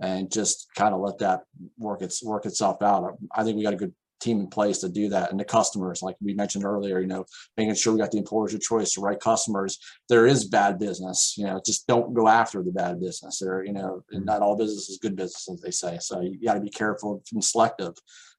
[0.00, 1.42] and just kind of let that
[1.78, 3.16] work its work itself out.
[3.34, 5.30] I think we got a good team in place to do that.
[5.30, 7.24] And the customers, like we mentioned earlier, you know,
[7.56, 9.78] making sure we got the employers of choice, the right customers.
[10.08, 13.38] There is bad business, you know, just don't go after the bad business.
[13.38, 15.98] There, you know, and not all business is good business, as they say.
[16.00, 17.94] So you got to be careful and selective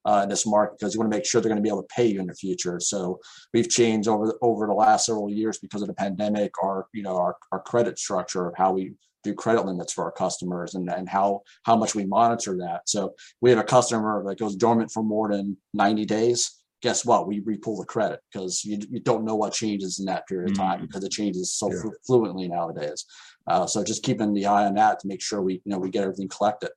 [0.05, 1.83] uh, in this market because you want to make sure they're going to be able
[1.83, 2.79] to pay you in the future.
[2.79, 3.19] So
[3.53, 7.17] we've changed over over the last several years because of the pandemic, our you know
[7.17, 11.07] our, our credit structure of how we do credit limits for our customers and, and
[11.07, 12.81] how how much we monitor that.
[12.87, 16.57] So we have a customer that goes dormant for more than 90 days.
[16.81, 17.27] Guess what?
[17.27, 20.57] We repull the credit because you, you don't know what changes in that period of
[20.57, 21.81] time because it changes so Yeah.
[21.81, 23.05] flu- fluently nowadays.
[23.47, 25.89] Uh, so just keeping the eye on that to make sure we you know we
[25.89, 26.71] get everything collected.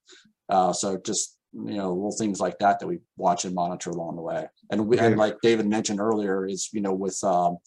[0.48, 4.16] Uh, so just you know little things like that that we watch and monitor along
[4.16, 4.46] the way.
[4.70, 7.58] And we, and like David mentioned earlier, is you know with um,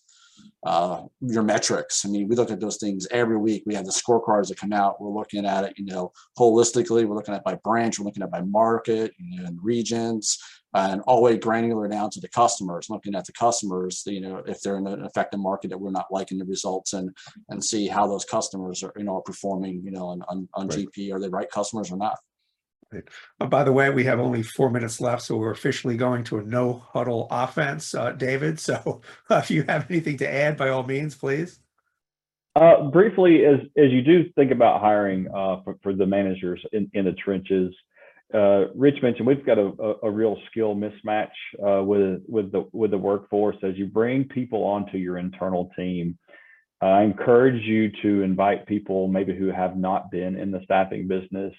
[0.67, 2.05] uh, your metrics.
[2.05, 3.63] I mean, we look at those things every week.
[3.65, 4.99] We have the scorecards that come out.
[5.01, 7.05] We're looking at it, you know, holistically.
[7.05, 7.97] We're looking at by branch.
[7.97, 10.37] We're looking at by market you know, and regions,
[10.73, 12.89] and all the way granular down to the customers.
[12.89, 16.11] Looking at the customers, you know, if they're in an effective market that we're not
[16.11, 17.15] liking the results, and
[17.49, 20.67] and see how those customers are, you know, are performing, you know, on on, on
[20.67, 20.85] Right.
[20.93, 21.13] GP.
[21.13, 22.17] Are they right customers or not?
[23.39, 26.37] Uh, by the way, we have only four minutes left, so we're officially going to
[26.37, 28.59] a no huddle offense, uh, David.
[28.59, 31.59] So if you have anything to add, by all means, please.
[32.55, 36.89] Uh, briefly, as as you do think about hiring uh, for, for the managers in,
[36.93, 37.71] in the trenches,
[38.33, 41.29] uh, Rich mentioned we've got a, a, a real skill mismatch
[41.63, 43.57] uh, with with the with the workforce.
[43.61, 46.17] As you bring people onto your internal team,
[46.81, 51.53] I encourage you to invite people maybe who have not been in the staffing business,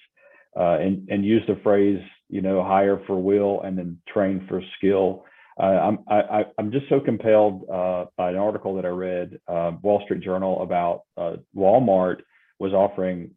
[0.57, 4.61] uh, and and use the phrase you know hire for will and then train for
[4.77, 5.25] skill.
[5.59, 9.71] Uh, I'm I, I'm just so compelled uh, by an article that I read, uh,
[9.81, 12.21] Wall Street Journal about uh, Walmart
[12.59, 13.31] was offering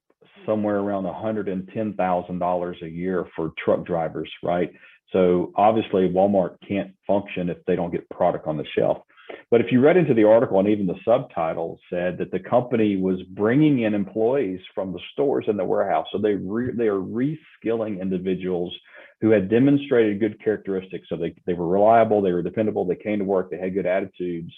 [0.46, 4.72] somewhere around $110,000 a year for truck drivers, right?
[5.12, 8.98] So obviously Walmart can't function if they don't get product on the shelf.
[9.50, 12.96] But if you read into the article and even the subtitle said that the company
[12.96, 17.00] was bringing in employees from the stores and the warehouse, so they re- they are
[17.00, 18.74] reskilling individuals
[19.20, 21.06] who had demonstrated good characteristics.
[21.08, 23.86] So they, they were reliable, they were dependable, they came to work, they had good
[23.86, 24.52] attitudes.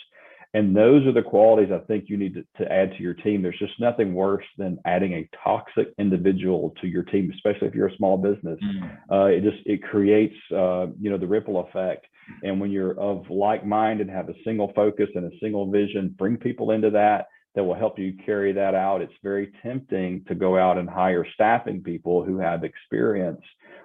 [0.54, 3.42] And those are the qualities I think you need to, to add to your team.
[3.42, 7.88] There's just nothing worse than adding a toxic individual to your team, especially if you're
[7.88, 8.58] a small business.
[8.62, 8.98] Mm.
[9.10, 12.06] Uh, it just it creates uh, you know the ripple effect.
[12.42, 16.14] And when you're of like mind and have a single focus and a single vision,
[16.16, 19.00] bring people into that that will help you carry that out.
[19.00, 23.40] It's very tempting to go out and hire staffing people who have experience.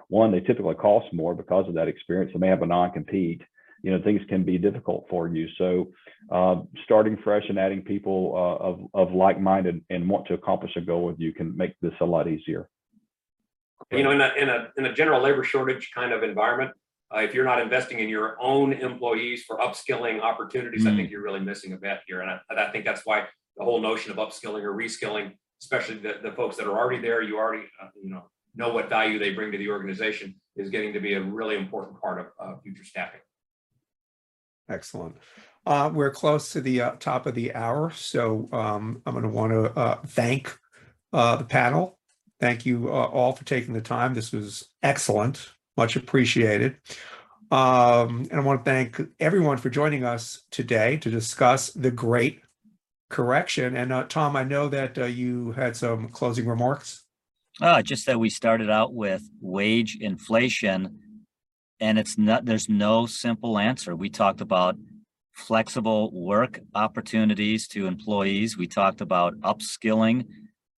[0.08, 2.32] One, they typically cost more because of that experience.
[2.32, 3.42] They may have a non-compete.
[3.82, 5.48] You know, things can be difficult for you.
[5.56, 5.92] So,
[6.30, 10.72] uh, starting fresh and adding people uh, of of like minded and want to accomplish
[10.76, 12.68] a goal with you can make this a lot easier.
[13.90, 16.72] You know, in a, in a, in a general labor shortage kind of environment,
[17.14, 21.22] uh, if you're not investing in your own employees for upskilling opportunities, I think you're
[21.22, 22.20] really missing a bet here.
[22.20, 25.32] And I, and I think that's why the whole notion of upskilling or reskilling,
[25.62, 28.88] especially the, the folks that are already there, you already, uh, you know, know what
[28.88, 32.26] value they bring to the organization is getting to be a really important part of,
[32.38, 33.20] uh, future staffing.
[34.68, 35.16] Excellent.
[35.66, 39.28] Uh, we're close to the uh, top of the hour, so um, I'm going to
[39.28, 40.56] want to uh, thank
[41.12, 41.98] uh, the panel.
[42.38, 44.14] Thank you uh, all for taking the time.
[44.14, 45.50] This was excellent,
[45.80, 46.76] much appreciated.
[47.50, 52.42] Um, and I want to thank everyone for joining us today to discuss the great
[53.08, 53.76] correction.
[53.76, 57.06] And uh, Tom, I know that uh, you had some closing remarks.
[57.62, 60.98] Uh, just that we started out with wage inflation
[61.80, 63.96] and it's not, there's no simple answer.
[63.96, 64.76] We talked about
[65.32, 68.58] flexible work opportunities to employees.
[68.58, 70.26] We talked about upskilling,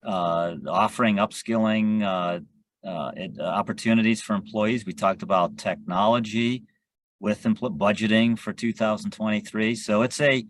[0.04, 2.44] uh, offering upskilling,
[2.84, 4.84] uh, uh, opportunities for employees.
[4.84, 6.64] We talked about technology
[7.20, 9.76] with empl- budgeting for 2023.
[9.76, 10.44] So it's a,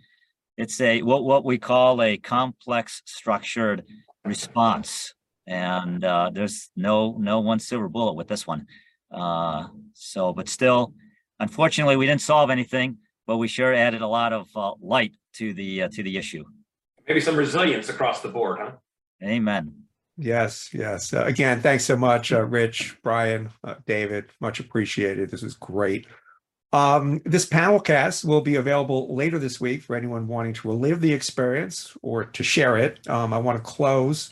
[0.57, 3.85] it's a, what, what we call a complex structured
[4.25, 5.15] response.
[5.47, 8.67] And, uh, there's no, no one silver bullet with this one.
[9.11, 10.95] Uh, so, but still,
[11.39, 15.53] unfortunately, we didn't solve anything, but we sure added a lot of, uh, light to
[15.53, 16.45] the, uh, to the issue.
[17.07, 18.73] Maybe some resilience across the board, huh?
[19.23, 19.82] Amen.
[20.17, 21.13] Yes, yes.
[21.13, 24.27] Uh, again, thanks so much, uh, Rich, Brian, uh, David.
[24.41, 25.31] Much appreciated.
[25.31, 26.07] This is great.
[26.73, 31.01] Um, this panel cast will be available later this week for anyone wanting to relive
[31.01, 33.07] the experience or to share it.
[33.09, 34.31] Um, I want to close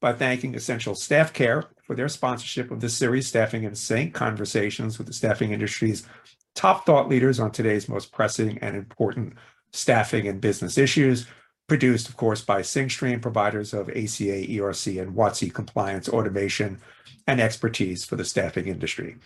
[0.00, 4.98] by thanking Essential Staff Care for their sponsorship of this series, Staffing in Sync Conversations
[4.98, 6.06] with the Staffing Industry's
[6.54, 9.34] top thought leaders on today's most pressing and important
[9.72, 11.26] staffing and business issues
[11.72, 16.78] produced, of course, by SyncStream, providers of ACA, ERC, and WOTC compliance automation
[17.26, 19.16] and expertise for the staffing industry.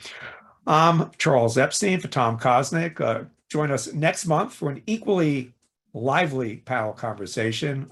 [0.65, 3.01] I'm Charles Epstein for Tom Kosnick.
[3.01, 5.55] Uh, join us next month for an equally
[5.93, 7.89] lively panel conversation